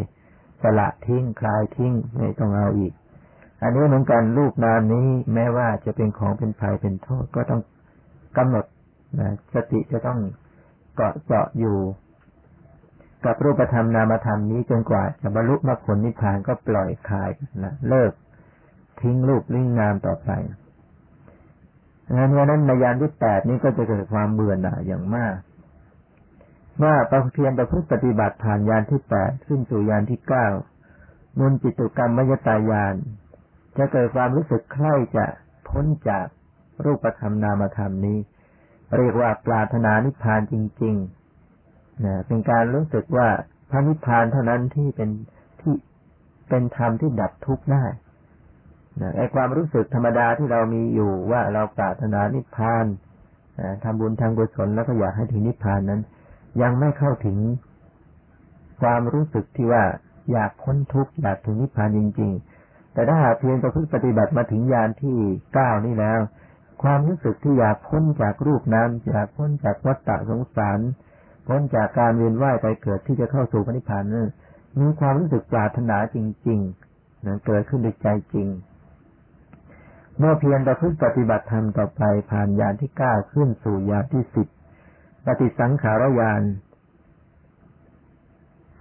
[0.63, 2.93] สละทิ้งคลายทิ้งไม่ต้องเอาอีก
[3.63, 7.61] อันนี้เหมือนกันรูปนามนี้แม้ว่าจะเป็นของเป็นภัยเป็นโทษก็ต้อง
[8.37, 8.65] กำหนด
[9.21, 10.19] นะสติจะต้อง
[10.97, 11.79] เกาะเจาะอยู่
[13.25, 17.31] กับรูปธรรมนามธรรมนี้จนกว่าจะบรรลุมรรคผลนิพพานก็ปล่อยคลาย
[17.65, 18.13] นะเลิก
[19.01, 20.31] ทิ้งรูปลิ่งนามต่อไป
[22.17, 25.37] งั้นวันนั้นในยานที่แปดนี้ก็จะเกิดความเบื่อหน่ายอย่างมาก
[26.79, 30.47] เมื่อประเพียรประพฤติปฏิบัติผ่านยานที่แปดขึ้นสู่ยานที่เก้า
[31.39, 32.95] มุนจิตุกรรมมยตายาน
[33.79, 35.27] จะเกิดความรู้สึกใคร่จะ
[35.69, 36.27] พ้นจาก
[36.85, 38.19] รูปธรรมนามธรรมนี้
[38.97, 43.29] เรียกว่าปรารถนานิพพานจริงๆนะเป็นการรู้สึกว่า
[43.71, 45.11] พระนิพพานเท่านั้นที่เป็น
[45.61, 45.75] ที่
[46.49, 47.85] เป็นธรรมที่ดับทุกข์ได้
[49.01, 52.87] นะไอความรู้สึกธรรมดาที่เรามีอยู่ว่าเราปรารถนานิพพาน
[53.83, 56.01] ทำบุญทางกุศลแล้วก็อยากให้ถึงนิพพานนั้น
[56.63, 57.37] ยังไม่เข้าถึง
[58.81, 59.85] ความรู้สึกที่ว่า
[60.33, 62.52] อยากพ้นทุกข์อยากถึงนิพพานจริง ๆ
[62.93, 65.17] แต่ถ้าหากเพียงประพฤติปฏิบัติมาถึงญาณที่
[65.55, 66.21] เก้านี่แล้ว
[66.83, 70.81] ความรู้สึกที่อยากพ้นจากรูปนั้นอยากพ้นจากวัฏฏะสงสาร
[71.47, 74.29] พ้นจากการเวียนว่ายไปเกิดที่จะเข้าสู่พระนิพพานนั้น
[74.81, 76.19] มีความรู้สึกปรารถนาจ
[76.49, 78.49] ริงๆนั้นเกิดขึ้นด้วยใจจริง
[80.19, 84.49] เมื่อเพียรประพฤติปฏิบัติธรรมต่อไปผ่านญาณที่เก้าขึ้นสู่ญาณที่สิบ
[85.27, 86.43] ปฏิสังขารญาณ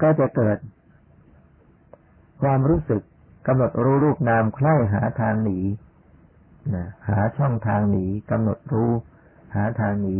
[0.01, 0.57] ก็จะเกิด
[2.41, 3.01] ความรู้สึก
[3.48, 5.60] กำหนดรู้รูปนามใคร่หาทางหนี
[6.76, 8.92] นะหาช่องทางหนีกำหนดรู้
[9.56, 10.18] หาทางหนี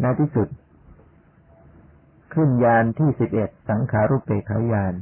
[0.00, 0.48] ในที่สุด
[2.34, 4.94] ขึ้นยานที่สิบเอ็ดสังขารุปเปขายาน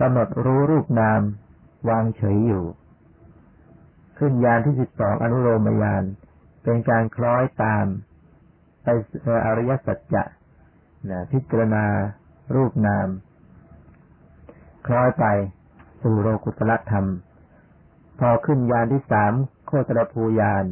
[0.00, 1.20] กำหนดรู้รูปนาม
[1.88, 2.64] วางเฉยอยู่
[4.18, 6.04] ขึ้นยานที่สิบสองอนุโลมยาน
[6.62, 7.86] เป็นการคล้อยตาม
[8.82, 8.86] ไป
[9.46, 10.24] อริยสัจจะ
[11.10, 11.84] นะพิจารณา
[12.54, 13.08] รูปนาม
[14.86, 15.26] คล้อยไป
[16.02, 17.06] สู่โลกุตละธรรม
[18.18, 19.32] พอขึ้นยานที่สาม
[19.66, 20.64] โคตรภูยาน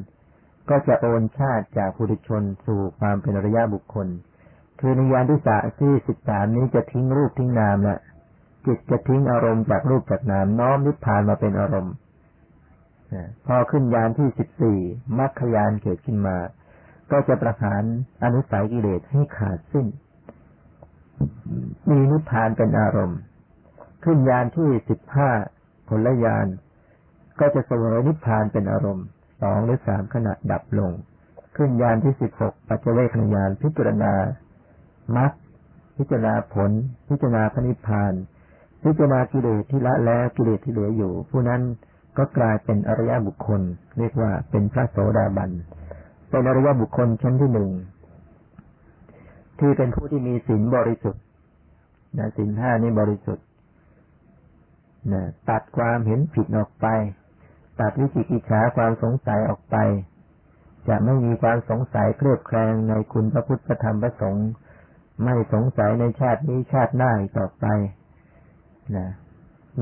[0.68, 4.08] ก็จะโอนชาติจากผู้ชนสู่ความเป็นริยะบุคคล
[4.80, 7.98] คือในยานที่สาที่สิบสามนี้จะทิ้งรูปทิ้งนามละ
[8.66, 11.94] จิตจะทิ้งอารมณ์จากรูปจากนามน้อมนิพพานมาเป็นอารมณ์
[13.46, 14.78] พอขึ้นยานที่สิบสี่
[15.18, 16.36] มรรคยานเกิดขึ้นมา
[17.10, 17.82] ก็จะประหาร
[18.22, 19.86] อนุสัยกิเลสให้ขาดสิ้น
[21.88, 23.20] มีนิพพานเป็นอารมณ์
[24.10, 25.30] ขึ้นยานที่สิบห้า
[25.88, 26.46] ผลยาน
[27.40, 29.06] ก็จะสวยนิพพานเป็นอารมณ์
[29.42, 30.92] สองหรือสามขณะดับลง
[31.56, 34.12] ขึ้นยานที่สิบหกปัจเจเวคยานพิจารณา
[35.16, 35.32] มรรค
[35.96, 36.70] พิจารณาผล
[37.08, 38.12] พิจารณาพระนิพพาน
[38.84, 41.62] พิจารณากิเลสที่ละแล้วกิเลสที่เหลืออยู่ ผู้นั้น
[42.18, 43.60] ก็กลายเป็นอริยบุคคล
[43.98, 45.50] เรียกว่าเป็นพระโสดาบัน
[46.30, 47.70] เป็นอริยบุคคลชั้นที่หนึ่ง
[49.58, 51.22] ที่เป็นผู้ที่มีศีลบริสุทธิ์
[52.18, 53.47] นะศีลห้านี่บริสุทธิ์
[55.50, 56.86] ตัดความเห็นผิดออกไป
[57.80, 59.76] ตัดวิจิกิจฉาความสงสัยออกไป
[60.88, 64.48] จะไม่มีความสงสัยเครือบแคลงในคุณพระพุทธธรรมพระสงฆ์
[65.24, 67.66] ไม่สงสัยในชาตินี้ชาติหน้าต่อไป
[68.96, 69.08] นะ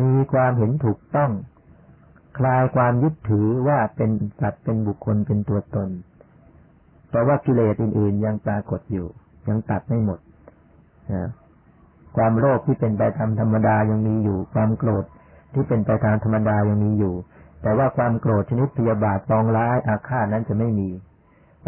[0.00, 1.30] มีความเห็นถูกต้อง
[2.38, 4.10] คลายความยึดถือว่าเป็น
[4.40, 5.88] สัตว์เป็นบุคคลเป็นตัวตน
[7.10, 9.08] แต่ว่ากิเลสอื่น ๆ ยังปรากฏอยู่
[9.48, 10.20] ยังตัดไม่หมด
[11.12, 11.28] นะ
[12.16, 15.04] ความโลภที่เป็นไปตามธรรมดายังมีอยู่ ความโกรธ
[15.56, 17.14] ที่เป็นไปตามธรรมดายังมีอยู่
[17.62, 20.88] แต่ว่าความโกรธชนิดพยาบาทปองร้ายอาฆาตนั้นจะไม่มี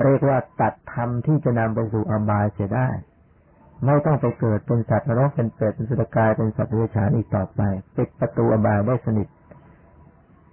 [0.02, 2.88] เรียกว่าตัดธรรมที่จะนำไปสู่อบายเสียได้
[3.86, 7.60] ไม่ต้องไปเกิดเป็นสัตว์นรกเป็นเปรตเป็นสุรกายเป็นสัตว์เดรัจฉานอีกต่อไป
[7.96, 9.28] ปิดประตูอบายได้สนิท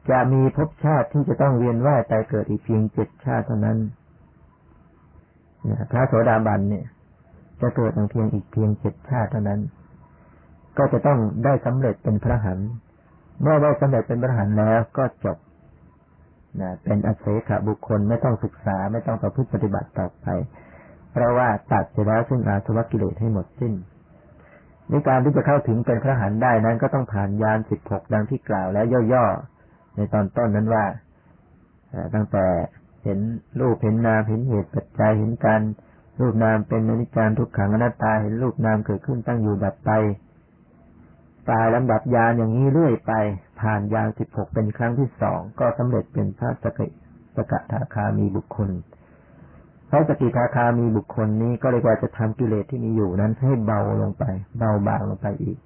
[0.09, 3.77] จะมีภพชาติที่จะต้องเวียนว่ายตายเกิดอีกเพียงเจ็ดชาติเท่านั้น
[5.91, 6.85] พระโสดาบันเนี่ย
[7.61, 9.61] จะเกิดเพียงอีกเพียงเจ็ดชาติเท่านั้น
[10.77, 12.59] ก็จะต้องได้สำเร็จเป็นพระหัน
[13.41, 15.37] เมื่อได้สำเร็จเป็นพระหันแล้วก็จบ
[16.61, 20.27] นะเป็นอเศขบุคคลไม่ต้องศึกษาไม่ต้องประพฤติปฏิบัติต่อไป
[21.11, 23.73] เพราะว่าตัดเสร็จแล้วซึ่งอาสวะกิเลสให้หมดสิ้น
[24.89, 30.85] ในการที่จะเข้าถึงเป็นพระหันได้นั้น ก็ต้องผ่านยานสิบหกดังที่กล่าวแล้วย่อๆในตอนต้นนั้นว่า
[32.13, 32.45] ตั้งแต่
[33.03, 33.19] เห็น
[33.59, 35.61] รูปเห็นนามเห็นเหตุปัจจัยเห็นการ
[36.19, 39.91] รูปนามเป็นอนิจจังทุกขังอนัตตาเห็นรูปนามเกิดขึ้นตั้งอยู่ดับไป
[41.49, 43.11] ตายลำดับยานอย่างนี้เรื่อยไป
[43.61, 46.87] ผ่านยานสิบหกเป็นครั้งที่สองก็สำเร็จเป็นพระสกิ
[47.35, 48.69] สกทาคามีบุคคล
[49.89, 54.23] พระสกิทาคามีบุคคลนี้ก็เรียกว่าจะทำกิเลสที่มีอยู่นั้นให้เบาลงไป
[54.57, 55.57] เบาบางลงไปอีก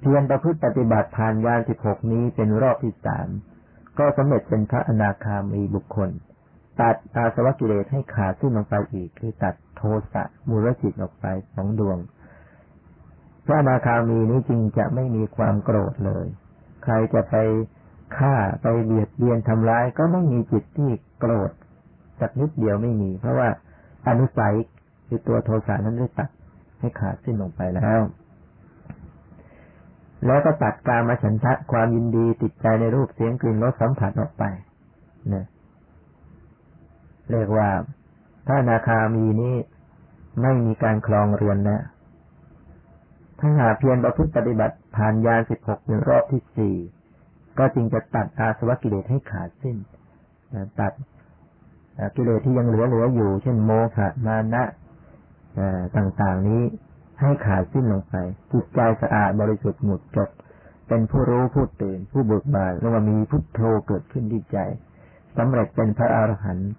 [0.00, 3.28] เพียรประพฤติปฏิบัติผ่านญาณสิบหกนี้เป็นรอบที่สาม
[3.98, 6.10] ก็สำเร็จเป็นพระอนาคามีบุคคล
[6.80, 9.82] ตัดอาสวะกิเลสให้ขาดขึ้นลงไปอีก คือตัดโท
[10.12, 11.98] สะมูลจิตออกไปสองดวง
[13.44, 16.26] พระอนาคามีนี้จึงจะไม่มีความโกรธเลย
[16.84, 17.34] ใครจะไป
[18.16, 21.50] ฆ่าไปเบียดเบียนทำร้ายก็ไม่มีจิตที่โกรธ
[22.20, 23.48] สักนิดเดียวไม่มี เพราะว่า
[24.08, 24.54] อนุสัย
[25.06, 26.30] คือตัวโทสะนั้นได้ตัด
[26.78, 28.00] ให้ขาดสิ้นลงไปแล้ว
[30.26, 34.44] แล้วก็ตัดการมาฉันทะความยินดีติดใจในรูปเสียงกลิ่นรสสัมผัสออกไป
[35.34, 35.44] นะ
[37.30, 37.68] เรียกว่า
[38.48, 39.54] ถ้านาคามีนี้
[40.42, 41.80] ไม่มีการคลองเรือนนะ
[43.40, 46.76] ถ้าหาเพียรประพฤติปฏิบัติผ่านยาสิบหกเป็นรอบที่สี่
[47.58, 49.76] ก็จึงจะตัดอาสวะกิเลสให้ขาดสิ้น
[50.80, 50.92] ตัด
[52.16, 54.64] กิเลสที่ยังเหลือเหลืออยู่ เช่นโมหะมานะ
[55.96, 56.62] ต่างๆนี้
[57.20, 58.14] ให้ขาดสิ้นลงไป
[58.52, 60.28] จิตใจสะอาดบริสุทธิ์หมดจด
[60.88, 64.58] เป็นผู้รู้ผู้ตื่น ผู้เบิกบานแล้วว่ามีพุทโธเกิดขึ้นที่ใจ
[65.36, 66.70] สำเร็จเป็นพระอรหันต์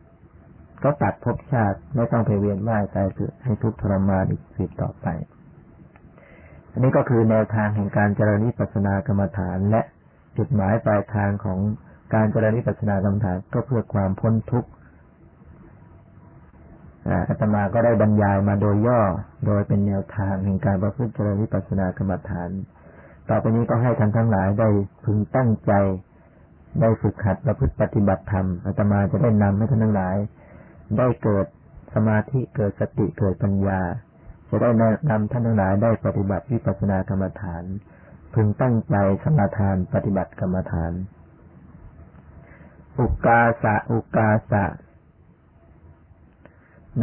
[0.83, 5.07] ก็ตัดภพชาติไม่ต้องไปเวียนว่ายตายเกิดให้ทุกข์ทรมานอีกสิบต่อไป
[6.75, 9.81] อันนี้ก็คือแนวทางแห่งการเจริญนิพพานากรรมฐาน และ
[10.37, 11.59] จุดหมายปลายทางของ
[12.13, 14.69] การเจริญนิพพานากรรมฐานก็เพื่อความพ้นทุกข์
[17.29, 19.01] อาตมาก็ได้บรรยายมาโดยย่อ
[19.45, 22.49] โดยเป็นแนวทางแห่งการประพฤติเจริญวิปัสสนากรรมฐาน
[23.29, 24.69] ต่อไปนี้ก็ให้ท่านทั้งหลายได้
[25.05, 25.71] พึงตั้งใจ
[26.81, 30.15] ได้ฝึกหัดประพฤติปฏิบัติธรรมอาตมาจะได้นำให้ท่านทั้งหลาย
[30.97, 31.45] ได้เกิด
[31.93, 33.81] สมาธิเกิดสติเกิดปัญญา
[34.49, 34.69] จะได้
[35.11, 37.63] นำท่านทั้งหลายได้ปฏิบัติวิปัสสนากรรมฐาน
[38.33, 40.93] พึงตั้งใจสมาทานปฏิบัติกรรมฐาน
[42.99, 44.65] อุกาสะอุกาสะ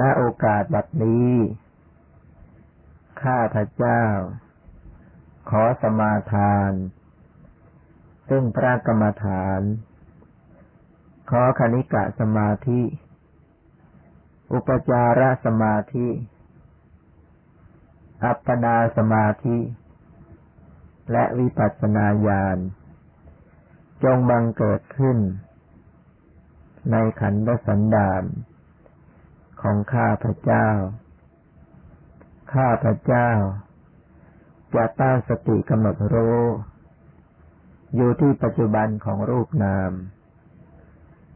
[0.00, 1.30] ณโอกาสบัดนี้
[3.22, 4.02] ข้าพระเจ้า
[5.50, 6.72] ขอสมาทาน
[8.28, 9.60] ซึ่งพระกรรมฐาน
[11.30, 12.80] ขอคณิกะสมาธิ
[14.52, 16.08] อุปจารสมาธิ
[18.24, 19.58] อัปปนาสมาธิ
[21.12, 22.58] และวิปัสสนาญาณ
[24.04, 25.18] จงบังเกิดขึ้น
[26.90, 28.24] ในขันธสันดาน
[29.62, 30.68] ของข้าพระเจ้า
[32.54, 33.30] ข้าพระเจ้า
[34.74, 36.40] จะตั้งสติกำหนดรู้
[37.94, 39.92] อยู่ที่ปัจจุบันของรูปนาม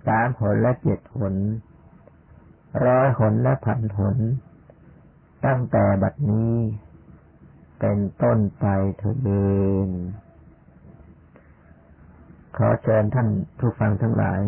[0.07, 1.35] สามหนและเจ็ดหน
[2.85, 4.17] ร้อยหนและพันหน
[5.47, 6.55] ตั้งแต่บัดนี้
[7.81, 8.67] เป็นต้นไป
[8.99, 9.11] เถิ
[9.87, 9.89] ด
[12.57, 13.29] ขอเชิญท่าน
[13.59, 14.41] ผู้ฟังทั้งหลาย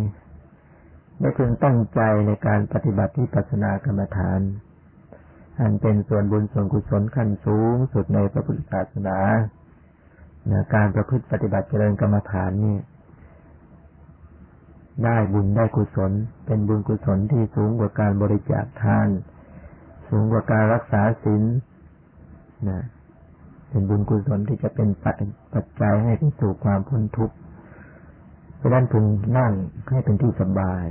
[1.20, 4.40] ได้พึงตั้งใจในการปฏิบัติที่ปัสนากรรมฐาน
[5.60, 9.18] อันเป็นส่วนบุญส่วนกุศลขั้นสูงสุดในพระพุทธศาสนา
[10.74, 12.76] การประพฤติปฏิบัติเจริญกรรมฐานนี่
[15.04, 16.12] ได้บุญได้กุศล
[16.46, 19.08] เป็นบุญกุศลที่สูงกว่าการบริจาคทาน
[20.08, 21.42] สูงกว่าการรักษาศีล
[22.68, 22.82] นะ
[23.68, 27.36] เป็นบุญกุศลที่จะเป็นปัจจัยให้ไปสู่ความพ้นทุกข์
[28.56, 29.04] เพราะนั้นพึง
[29.38, 29.52] นั่ง
[29.90, 30.84] ให้เป็นที่สบาย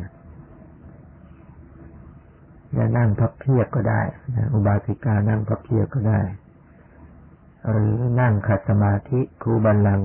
[2.77, 4.01] จะนั่งพับเพียบก็ได้
[4.35, 6.21] นะอุบาสิกานั่งพับเพียบก็ได้
[7.69, 10.01] หรือนั่งขัดสมาธิคูบันลัง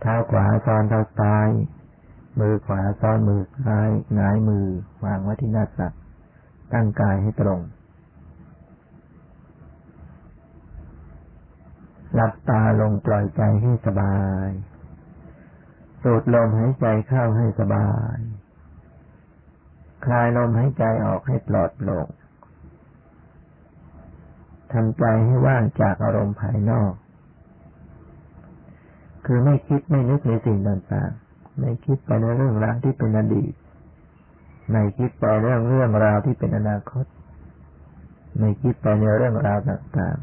[0.00, 1.48] เท้าขวาซ้อนเท้าซ้าย
[2.40, 4.66] มือขวาซ้อนมือซ้ายงายมือ
[5.04, 5.92] วางไว้ที่หน้าตัก
[6.72, 7.60] ตั้งกายให้ตรง
[12.14, 14.48] หลับตาลงปล่อยใจให้สบาย
[16.02, 18.16] สูดลมหายใจเข้าให้สบาย
[20.04, 22.08] คลายลมหายใจออกให้ปลอดโปร่ง
[24.72, 26.92] ทำใจให้ว่างจากอารมณ์ภายนอก
[29.26, 33.52] คือไม่คิดไม่นึกในสิ่งต่างๆ ไม่คิดไปในเรื่องราวที่เป็นอดีต
[34.72, 37.06] ไม่คิดไปเรื่องเรื่องราวที่เป็นอนาคต
[38.38, 40.18] ไม่คิดไปในเรื่องราวต่าง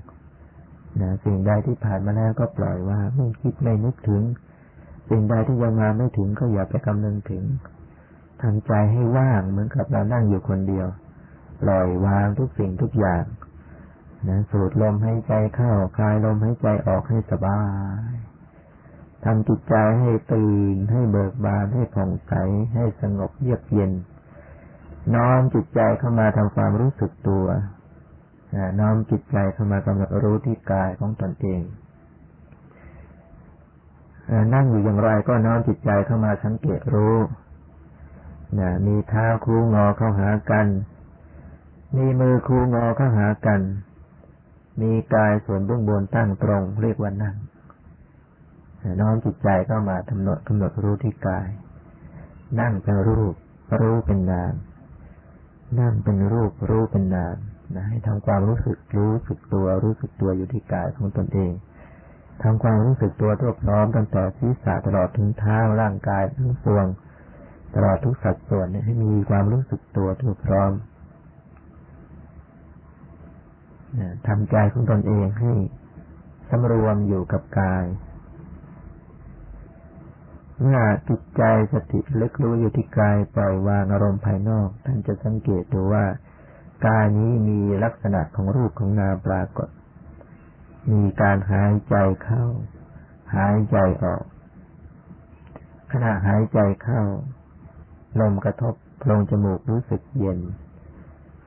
[0.48, 4.24] ๆนะสิ่งใดที่ผ่านมาแล้วก็ปล่อยว่า ไม่คิดไม่นึกถึง
[5.10, 7.44] สิ่งใดที่ยังมาไม่ถึงก็อย่าไปกำนึงถึง
[8.42, 10.88] ทำใจให้ว่างเหมือนกับเรานั่งอยู่คนเดียว
[11.62, 13.24] ปล่อยวางทุกสิ่งทุกอย่าง
[14.28, 17.62] นะสูดลมให้ใจเข้าคลายลมให้ใจออกให้สบา
[18.10, 18.14] ย
[19.24, 22.34] ทำจิตใจให้ตื่นให้เบิกบานให้ผ่องใส
[22.74, 23.92] ให้สงบเยือกเย็น
[25.16, 27.46] น้อมจิตใจเข้ามาทำความรู้สึกตัว
[28.80, 31.62] น้อมจิตใจเข้ามากำหนดรู้ที่กายของตนเอง
[34.54, 37.18] นั่งอยู่อย่างไรก็น้อมจิตใจเข้ามาสังเกตรู้
[38.60, 40.68] นะมีเท้าคู่งอเข้าหากัน
[41.98, 43.62] มีมือคู่งอเข้าหากัน
[44.82, 47.36] มีกายส่วนเบื้องบนตั้งตรง เรียกว่านั่ง
[49.02, 51.48] น้อมจิตใจเข้ามากำหนดกำหนดรู้ที่กาย
[52.60, 53.34] นั่งเป็นรูป
[53.80, 54.54] รู้เป็นนาม
[55.78, 57.38] นั่งเป็นรูปรู้เป็นนาม
[57.76, 61.52] นะให้ทำความรู้สึกรู้สึกตัวรู้สึกตัวอยู่ที่กายของตนเอง
[62.44, 66.86] ทำความรู้สึกตัวทั่วพร้อมตั้งแต่ศีรษะตลอดถึงเท้าร่างกายทั้งส่วน
[67.76, 70.72] ตลอดทุกสัดส่วนให้มีความรู้สึกตัวทั่วพร้อม
[74.28, 75.54] ทำใจของตนเองให้
[76.50, 77.84] สำรวมอยู่กับกาย
[80.62, 80.80] เมื่อ
[81.10, 81.44] จิตใจ
[81.74, 86.06] สติเลึกรู้อยู่ที่กายปล่อยวางอารมณ์ภายนอก ท่านจะสังเกตดูว่า
[86.88, 89.70] กายนี้มีลักษณะของรูปของนามปรากฏ
[90.92, 92.44] มีการหายใจเข้า
[93.36, 94.24] หายใจออก
[95.92, 97.04] ขณะหายใจเข้า
[98.20, 98.74] ลมกระทบ
[99.10, 100.40] ลงจมูกรู้สึกเย็น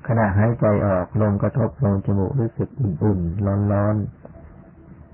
[0.09, 3.97] ขณะหายใจออก ลมกระทบลงจมูกรู้สึกอุ่นๆร้อน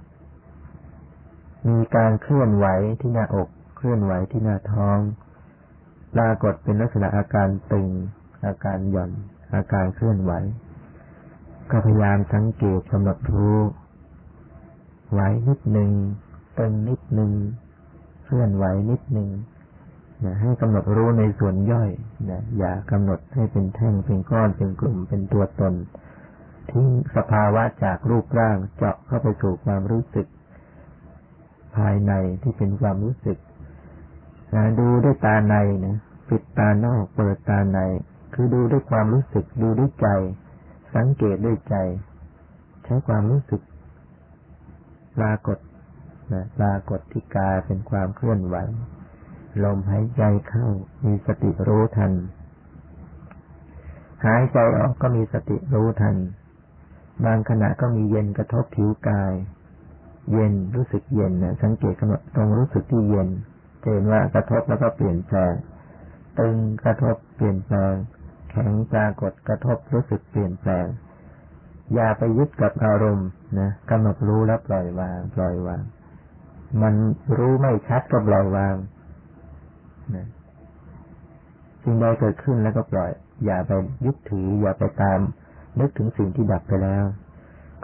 [0.05, 2.67] ๆมีการเคลื่อนไหว
[3.01, 3.49] ที่หน้าอก
[3.81, 4.99] เคลื่อนไหวที่หน้าท้อง
[6.15, 7.89] ปรากฏเป็นลักษณะอาการตึง
[8.47, 9.11] อาการหย่อน
[9.55, 10.33] อาการเคลื่อนไหว
[11.71, 13.59] ก็พยายามสังเกตกำหนดรู้
[15.13, 15.91] ไหวนิดหนึ่ง
[16.59, 17.33] ตึงนิดหนึ่ง
[18.25, 19.29] เคลื่อนไหวนิดหนึ่ง
[20.25, 21.91] นะให้กำหนดรู้ในส่วนย่อย
[22.31, 25.75] นะอย่ากำหนดให้เป็นแท่งเป็นก้อนเป็นกลุ่มเป็นตัวตน
[26.71, 30.27] ทิ้งสภาวะจากรูปร่างเจาะเข้าไปสู่ความรู้สึก
[31.77, 32.13] ภายใน
[32.43, 33.39] ที่เป็นความรู้สึก
[34.55, 35.97] นะดูด้วยตาในนะ
[36.29, 37.79] ปิดตานอกเปิดตาใน
[38.35, 40.09] คือดูด้วยความรู้สึกดูด้วยใจ
[40.95, 41.75] สังเกตด้วยใจ
[42.85, 43.63] ใช้ความรู้สึก
[45.19, 45.59] ปรากฏ
[46.33, 48.57] นะปรากฏที่กายเป็นความเคลื่อนไหว
[49.65, 50.67] ลมหายใจเข้า
[51.05, 52.13] มีสติรู้ทัน
[54.27, 56.17] หายใจออกก็มีสติรู้ทัน
[57.25, 59.33] บางขณะก็มีเย็นกระทบผิวกาย
[60.33, 63.29] เย็นรู้สึกเย็นนะสังเกตกำหนดตรงรู้สึกที่เย็น
[63.93, 65.55] เห็นว่ากระทบแล้วก็เปลี่ยนแปลง
[66.39, 67.95] ตึงกระทบเปลี่ยนแปลง
[68.51, 70.87] แข็งปรากฏกระทบรู้สึกเปลี่ยนแปลง
[71.95, 73.29] อย่าไปยึดกับอารมณ์
[73.59, 75.83] นะกำหนดรู้แล้วปล่อยวาง ปล่อยวาง
[76.83, 76.95] มัน
[77.39, 78.75] รู้ไม่ชัดก็ปล่อยวาง
[80.15, 80.27] นะ
[81.83, 83.11] สิ่งใดเกิดขึ้นแล้วก็ปล่อย
[83.45, 83.71] อย่าไป
[84.05, 85.19] ยึดถือ อย่าไปตาม
[85.79, 87.05] นึกถึงสิ่งที่ดับไปแล้ว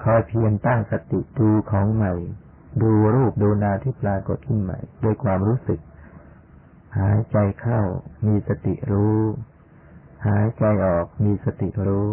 [0.02, 2.12] คอยเพียรตั้งสติดูของใหม่
[2.82, 5.80] ดูรูปดูนาที่ปรากฏขึ้นใหม่ด้วยความรู้สึก
[6.96, 7.80] หายใจเข้า
[8.26, 9.18] มีสติรู้
[10.26, 12.08] หายใจออกมีสติรู้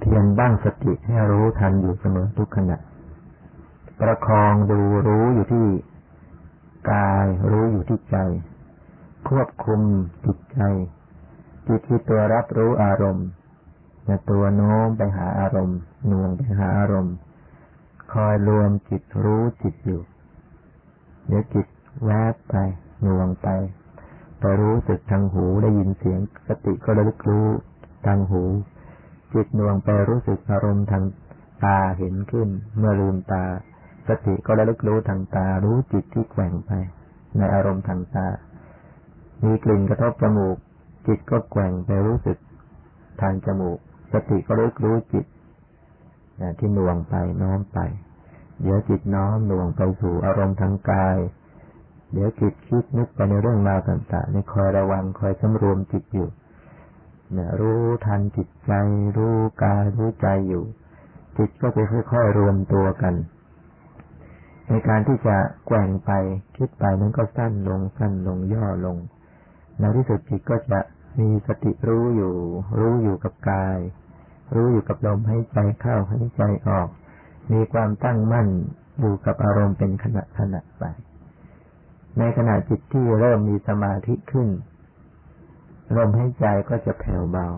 [0.00, 2.76] เพียงบ้างสติให้รู้ทันอยู่เสมอทุกขณะ
[4.00, 5.66] ประคองดูรู้อยู่ที่
[6.90, 8.16] กายรู้อยู่ที่ใจ
[9.28, 9.80] ควบคุม
[10.26, 10.60] จิตใจ
[11.66, 13.26] จิตที่ตัวรับรู้อารมณ์
[14.08, 17.14] จะตัวโน้มไปหาอารมณ์หน่วงไปหาอารมณ์
[18.12, 20.02] คอยรวมจิตรู้จิตอยู่
[21.28, 21.66] เดี๋ยวจิต
[22.04, 22.54] แวบไป
[23.02, 23.48] หน่วงไป
[24.40, 27.48] ไปรู้สึกทางหูได้ยินเสียงสติก็ระลึกรู้
[28.06, 28.42] ทางหู
[29.34, 31.04] จิตหน่วงไปรู้สึกอารมณ์ทาง
[31.64, 33.44] ตาเห็นขึ้น เมื่อลืมตา
[34.08, 36.70] สติก็ระลึกรู้ทางตา รู้จิตที่แกว่งไป
[37.36, 38.26] ในอารมณ์ทางตา
[39.44, 40.56] มีกลิ่นกระทบจมูก
[41.06, 42.38] จิตก็แกว่งไปรู้สึก
[43.20, 43.78] ทางจมูก
[44.12, 45.24] สติก็รู้รู้จิต
[46.58, 47.78] ที่น่วงไปน้อมไป
[48.62, 51.16] เดี๋ยวจิตน้อมน่วงไปสู่อารมณ์ทางกาย
[52.12, 56.28] เดี๋ยวจิตคิดนึกไปในเรื่องราวต่างๆนี่คอยระวังคอยสำรวมจิตอยู่
[57.32, 58.72] เนี่ยรู้ทันจิตใจ
[59.16, 60.64] รู้กายรู้ใจอยู่
[61.38, 63.14] จิตก็จะค่อยๆรวมตัวกัน
[64.68, 65.36] ในการที่จะ
[65.66, 66.10] แกว่งไป
[66.56, 68.96] คิดไปนั้นก็สั้นลงสั้นลงย่อลง
[69.78, 70.80] ในที่สุดจิตก็จะ
[71.18, 72.34] มีสติรู้อยู่
[72.78, 73.78] รู้อยู่กับกาย
[74.54, 76.88] รู้อยู่กับลมให้ใจเข้าให้ใจออก
[77.52, 78.48] มีความตั้งมั่น
[79.00, 80.84] อยู่กับอารมณ์เป็นขณะขณะไป
[82.18, 84.48] ในขณะจิตที่เริ่มมีสมาธิขึ้น
[85.96, 87.48] ลมให้ใจก็จะแผ่วเบา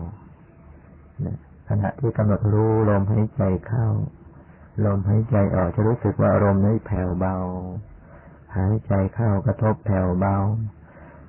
[1.69, 3.87] ขณะที่กำหนดรู้ลมให้ใจเข้า
[4.85, 7.35] ลมให้ใจออกจะรู้สึกว่าอารมณ์นี้แผ่วเบา
[8.55, 10.35] หายใจเข้ากระทบแผ่วเบา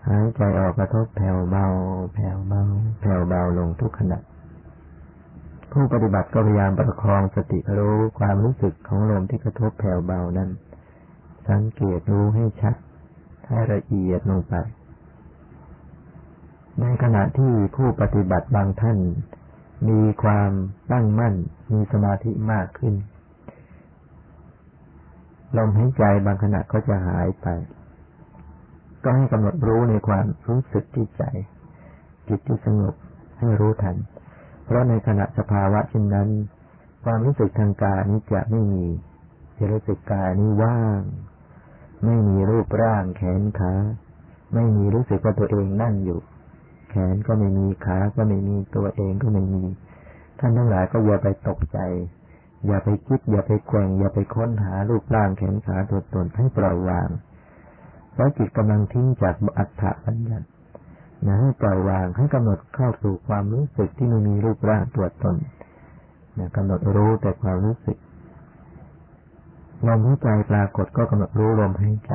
[0.08, 1.66] หายใจออกกระทบแผ่วเบา
[2.14, 2.62] แผ่วเบา
[3.00, 4.18] แผ่วเบาลงทุกขณะ
[5.78, 10.50] ผู้ปฏิบัติก็พยายามประคองสติรู้ความรู้สึกของลมที่กระทบแผ่วเบานั้น
[11.48, 12.74] สังเกตรู้ให้ชัด
[13.46, 14.54] ให้ละเอียดลงไป
[16.80, 18.98] ในขณะที่ผู้ปฏิบัติบางท่าน
[19.88, 20.50] มีความ
[20.92, 21.34] ตั้งมั่น
[21.72, 22.94] มีสมาธิมากขึ้น
[25.56, 27.46] ลมหายใจบางขณะก็จะหายไป
[29.02, 31.22] ก็ให้กำหนดรู้ในความรู้สึกที่ใจ
[32.28, 32.94] จิตที่สงบ
[33.38, 33.96] ให้รู้ทัน
[34.66, 36.28] เพราะในขณะสภาวะเช่นนั้น
[37.04, 38.86] ความรู้สึกทางกายนี้จะไม่มี
[39.58, 41.00] จะรู้สึกกายนี้ว่าง
[42.04, 43.74] ไม่มีรูปร่างแขนขา
[44.54, 46.20] ไม่มีรู้สึกว่าตัวเองนั่งอยู่
[46.90, 49.64] แขนก็ไม่มีขาก็ไม่มีตัวเองก็ไม่มี
[50.38, 51.78] ท่านทั้งหลายก็อย่าไปตกใจ
[52.66, 57.08] อย่าไปคิด อย่าไปแกว่งอย่าไปค้นหารูปร่างแขนขาตัวตนให้ปล่อยวาง
[58.12, 60.46] เพราะจิตกำลังทิ้งจากอัตถะบัญญัติ
[61.26, 65.36] นะให้ปล่อยวางให้กำหนดเข้าสู่ความรู้สึกที่ไม่มีรูปร่างตัวตน
[66.38, 67.98] นะกำหนดรู้แต่ความรู้สึก
[69.86, 72.14] ลมหายใจปรากฏก็กำหนดรู้ลมหายใจ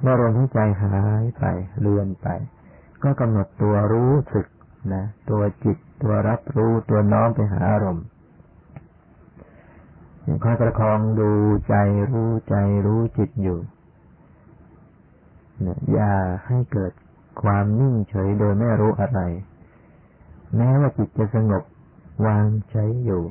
[0.00, 1.44] เมื่อลมหายใจหายไป
[1.80, 2.28] เลือนไป
[3.02, 4.46] ก็กำหนดตัวรู้สึก
[4.94, 8.06] นะ ตัวจิต ตัวรับรู้ตัวน้อมไปหาอารมณ์
[10.22, 11.30] อย่างคอยประคองดู
[11.68, 11.74] ใจ
[12.10, 12.56] รู้ใจ
[12.86, 13.58] รู้จิตอยู่
[15.92, 16.14] อย่า
[16.46, 16.92] ให้เกิด
[17.42, 19.20] ความนิ่งเฉยโดยไม่รู้อะไร
[20.56, 21.62] แม้ว่าจิตจะสงบ
[22.26, 23.22] วางเฉยอยู่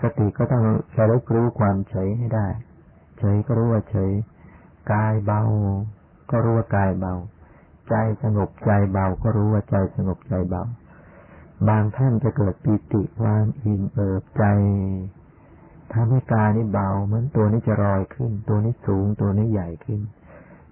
[0.00, 0.62] สติก็ต้อง
[0.98, 2.46] ระลึกรู้ความเฉยให้ได้
[3.18, 4.10] เฉยก็รู้ว่าเฉย
[4.92, 5.42] กายเบา
[6.30, 7.14] ก็รู้ว่ากายเบา
[7.88, 10.62] ใจสงบใจเบา ก็รู้ว่าใจสงบใจเบา
[11.68, 14.44] บางท่านจะเกิดปีติความอิ่มเอิบใจ
[15.92, 20.00] ทำให้กายนี้เบา เหมือนตัวนี้จะลอยขึ้น ตัวนี้สูงตัวนี้ใหญ่ขึ้น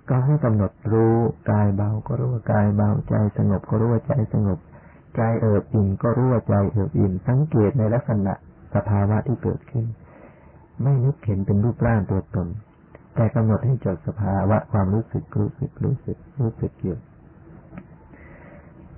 [0.08, 1.14] ก็ให้กำหนดรู้
[1.50, 4.58] กายเบาก็รู้ว่ากายเบาใจสงบก็รู้ว่าใจสงบ
[5.16, 8.34] ใจเอิบอิ่มก็รู้ว่าใจเอิบอิ่มสังเกตในลักษณะ
[8.74, 9.84] สภาวะที่เกิดขึ้น
[10.82, 12.48] ไม่นึกเห็นเป็นรูปร่างตัวตน
[13.14, 16.98] แต่กำหนดให้จดสภาวะความรู้สึกรู้สึกรู้สึกรู้สึกอยู่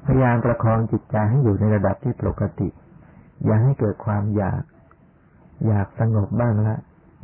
[0.05, 2.69] พยายามประคองจิตใจให้อยู่ในระดับที่ปกติ
[3.45, 4.63] อย่าให้เกิดความอยาก
[5.67, 6.77] อยากสงบบ้างละ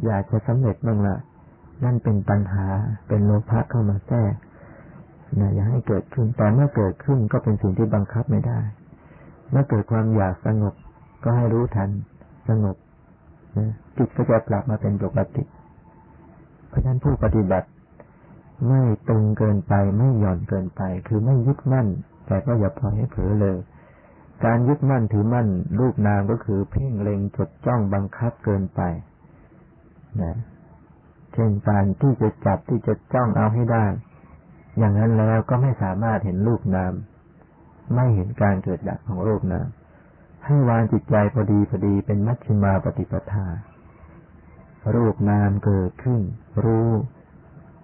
[0.07, 1.17] อยากจะสำเร็จบ้างละ
[1.85, 2.67] นั่นเป็นปัญหา
[3.09, 4.35] เป็นโลภะเข้ามาแทรก
[5.41, 8.61] นะอย่าให้เกิดขึ้นแต่เมื่อเกิดขึ้นก็เป็นสิ่งที่บังคับไม่ได้
[9.51, 10.75] เมื่อเกิดความอยากสงบ
[11.25, 11.91] ก็ให้รู้ทัน
[12.49, 12.77] สงบ
[13.59, 15.43] นะจิตก็จะกลับมาเป็นปกติ
[16.69, 17.69] เพราะฉะนั้นผู้ปฏิบัติ
[18.69, 21.87] ไม่ตรงเกินไปไม่หย่อนเกินไป คือไม่ยึดมั่น
[22.27, 23.59] แต่ก็อย่าปล่อยให้เผลอเลย
[24.45, 25.49] การยึดมั่นถือมั่น
[25.79, 28.81] รูปนามก็คือเพ่งเล็งจดจ้องบังคับเกินไป
[30.23, 30.37] นะ
[31.41, 33.85] เช่นการที่จะจับที่จะจ้องเอาให้ได้
[34.79, 36.93] อย่างนั้นแล้วก็ไม่สามารถเห็นรูปนาม
[37.95, 39.67] ไม่เห็นการเกิดดับของรูปนาม
[40.45, 43.47] ให้วางจิตใจพอดีพอดีเป็นมัชฌิมาปฏิปทา
[44.95, 46.23] รูปนามเกิดขึ้น
[46.65, 46.91] รู้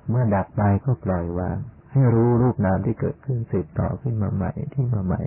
[0.08, 1.58] เมื่อดับไปก็ปล่อยวาง
[1.92, 5.22] ให้รู้รูปนามที่เกิดขึ้นสืบต่อขึ้นมาใหม่ที่มาใหม่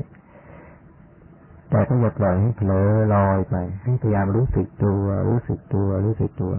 [1.70, 6.54] แต่ก็อย่าปล่อยให้เผลอลอยไป ให้พยายามรู้สึกตัว รู้สึกตัว รู้สึกตัว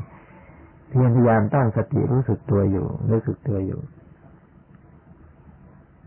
[0.89, 3.81] เพียรพยายามตั้งสติรู้สึกตัวอยู่ รู้สึกตัวอยู่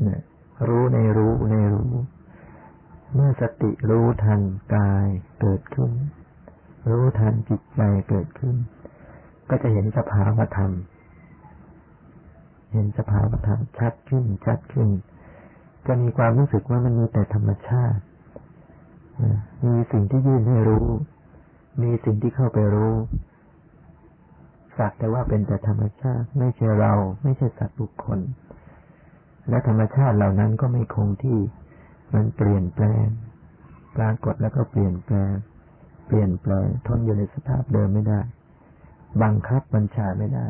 [0.04, 0.22] เนี่ย
[0.68, 1.92] รู้ในรู้ในรู้
[3.14, 4.42] เมื่อสติรู้ทัน
[4.76, 5.08] กาย
[5.42, 5.92] เกิดขึ้น
[6.90, 8.56] รู้ทันจิตใจเกิดขึ้น
[9.50, 10.72] ก็จะเห็นสภาวธรรม
[12.74, 14.90] เห็นสภาวธรรมชัดขึ้นชัดขึ้น
[15.88, 18.02] จะมีความรู้สึกว่ามันมีแต่ธรรมชาติ
[19.66, 20.88] มีสิ่งที่ยื่นให้รู้
[21.82, 22.94] มีสิ่งที่เข้าไปรู้
[24.78, 26.94] สักแต่ว่าเป็นแต่ธรรมชาติ ไม่ใช่เรา
[27.24, 28.20] ไม่ใช่สัตว์บุคคล
[29.50, 31.40] และธรรมชาติเหล่านั้นก็ไม่คงที่
[32.14, 33.06] มันเปลี่ยนแปลง
[33.98, 35.32] ปรากฏแล้วก็เปลี่ยนแปลง
[36.08, 38.20] เปลี่ยนแปลงทนอยู่ในสภาพเดิมไม่ได้
[39.22, 40.46] บังคับบัญชาไม่ได้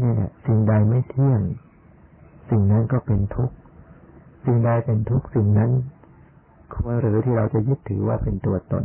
[0.00, 1.40] นี่แหละสิ่งใดไม่เที่ยง
[2.50, 3.54] สิ่งนั้นก็เป็นทุกข์
[4.44, 5.70] สิ่งใดเป็นทุกข์สิ่งนั้น
[6.74, 8.84] ควรหรือที่เราจะยึดถือว่าเป็นตัวตน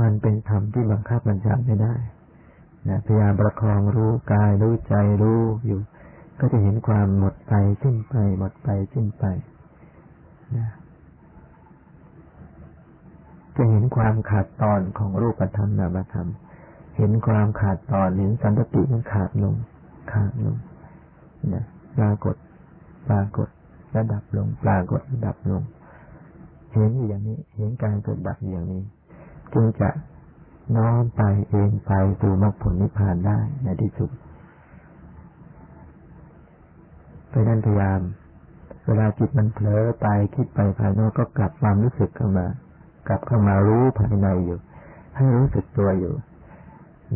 [0.00, 1.94] มันเป็นธรรมที่บังคับบัญชาไม่ได้
[2.88, 5.80] นะพยายามประคองรู้กายรู้ใจรู้อยู่
[6.38, 9.24] ก็จะเห็นความหมดไปสิ้นไป หมดไปสิ้นไป
[10.56, 10.68] นะ
[13.56, 16.28] จะเห็นความขาดตอนของรูปธรรมนามธรรม
[16.96, 19.54] เห็นความขาดตอนเห็นสันตติมันขาดลง
[20.12, 20.56] ขาดลง
[21.54, 21.64] นะ
[21.98, 22.36] ปรากฏ
[23.08, 23.48] ปรากฏ
[23.96, 25.62] ระดับลง ปรากฏระดับลง
[26.74, 28.82] เห็นอย่างนี้ เห็นการเกิดดับอย่างนี้
[29.54, 29.90] จึงจะ
[30.76, 34.10] น้อมไปเองไปสู่มรรคผลนิพพานได้ในที่สุด
[37.36, 38.00] ราะนั้นพยายาม
[38.86, 42.46] เวลาจิตมันเผลอไปคิดไปภายนอกก็กลับความรู้สึกเข้ามา
[43.08, 44.58] กลับเข้ามารู้ภายในอยู่
[45.16, 46.14] ให้รู้สึกตัวอยู่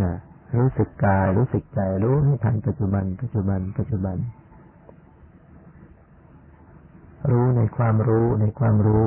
[0.03, 0.13] นะ
[0.57, 4.17] รู้สึกกายรู้สึกใจรู้ให้ทันปัจจุบัน ปัจจุบัน ปัจจุบัน
[7.31, 9.07] รู้ในความรู้ในความรู้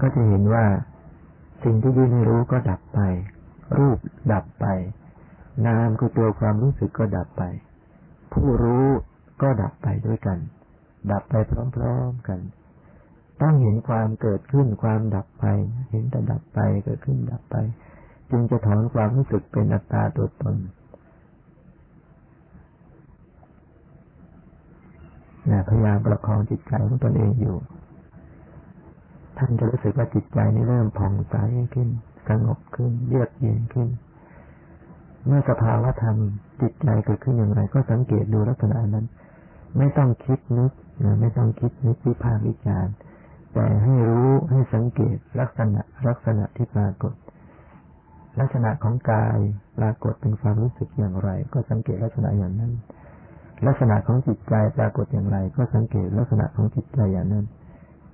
[0.00, 0.64] ก็จะเห็นว่า
[1.62, 3.00] สิ่งที่ยื่นรู้ก็ดับไป
[3.78, 3.98] รูป
[4.32, 4.66] ดับไป
[5.66, 7.42] นามคือตัวความรู้สึกก็ดับไป
[8.32, 8.86] ผู้รู้
[9.42, 10.38] ก็ดับไปด้วยกัน
[11.10, 12.40] ดับไปพร้อมๆกัน
[13.40, 15.44] ต้องเห็นความเกิดขึ้นความดับไป
[15.90, 17.56] เห็นแต่ดับไปเกิดขึ้นดับไป
[18.30, 20.56] จึงจะถอนความรู้สึกเป็นอัตตาตัวตน
[25.50, 27.56] นะพยายามประคองจิตใจของตนเองอยู่
[29.40, 31.34] ท่านจะรู้สึกว่าจิตใจนี่เริ่มผ่องใส
[31.74, 31.88] ขึ้น
[32.28, 33.88] สงบขึ้น เยือกเย็นขึ้น
[35.26, 36.16] เมื่อสภาวะธรรม
[36.62, 39.06] จิตใจเกิดขึ้นอย่างไร ก็สังเกตดูลักษณะนั้น
[39.78, 40.72] ไม่ต้องคิดนึก
[41.20, 42.94] ไม่ต้องคิดนึกวิพากษ์วิจารณ์
[43.54, 47.14] แต่ให้รู้ให้สังเกตลักษณะลักษณะที่ปรากฏ
[48.40, 49.38] ลักษณะของกาย
[49.78, 52.72] ปรากฏเป็นความรู้สึกอย่างไร ก็สังเกตลักษณะอย่างนั้น
[53.66, 57.46] ลักษณะของจิตใจปรากฏอย่างไร ก็สังเกตลักษณะของจิตใจอย่างนั้น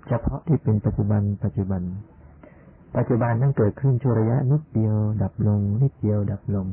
[0.08, 1.82] เฉพาะที่เป็นปัจจุบัน ปัจจุบัน
[2.96, 6.66] ปัจจุบันนั่งเกิดขึ้นชั่วระยะนิดเดียว ดับลง นิดเดียว ดับลง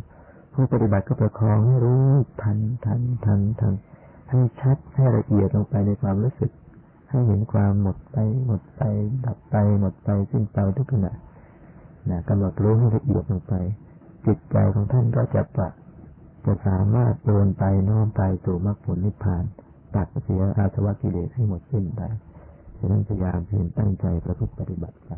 [0.54, 2.04] ผู้ปฏิบัติก็ประคองให้รู้
[2.42, 3.74] ทันทันทันทัน
[4.30, 6.52] ให้ชัดให้ละเอียดลงไปในความรู้สึก
[7.10, 8.82] ให้เห็นความหมดไป หมดไป
[9.26, 11.14] ดับไป หมดไปสิ้นไปทุกขณะ
[12.10, 13.54] นะกำหนดรู้ให้ละเอียดลงไป
[14.26, 15.70] จิตใจของท่านก็จะปะ
[16.46, 19.44] จะสามารถเดินไปน้อมไปสู่มรรคผลนิพพาน
[19.96, 22.02] ตัดเสียอาสวะกิเลสให้หมดสิ้นไป
[22.86, 25.10] ฉะนั้นพยายามเพียรตั้งใจประพฤติปฏิบัติไป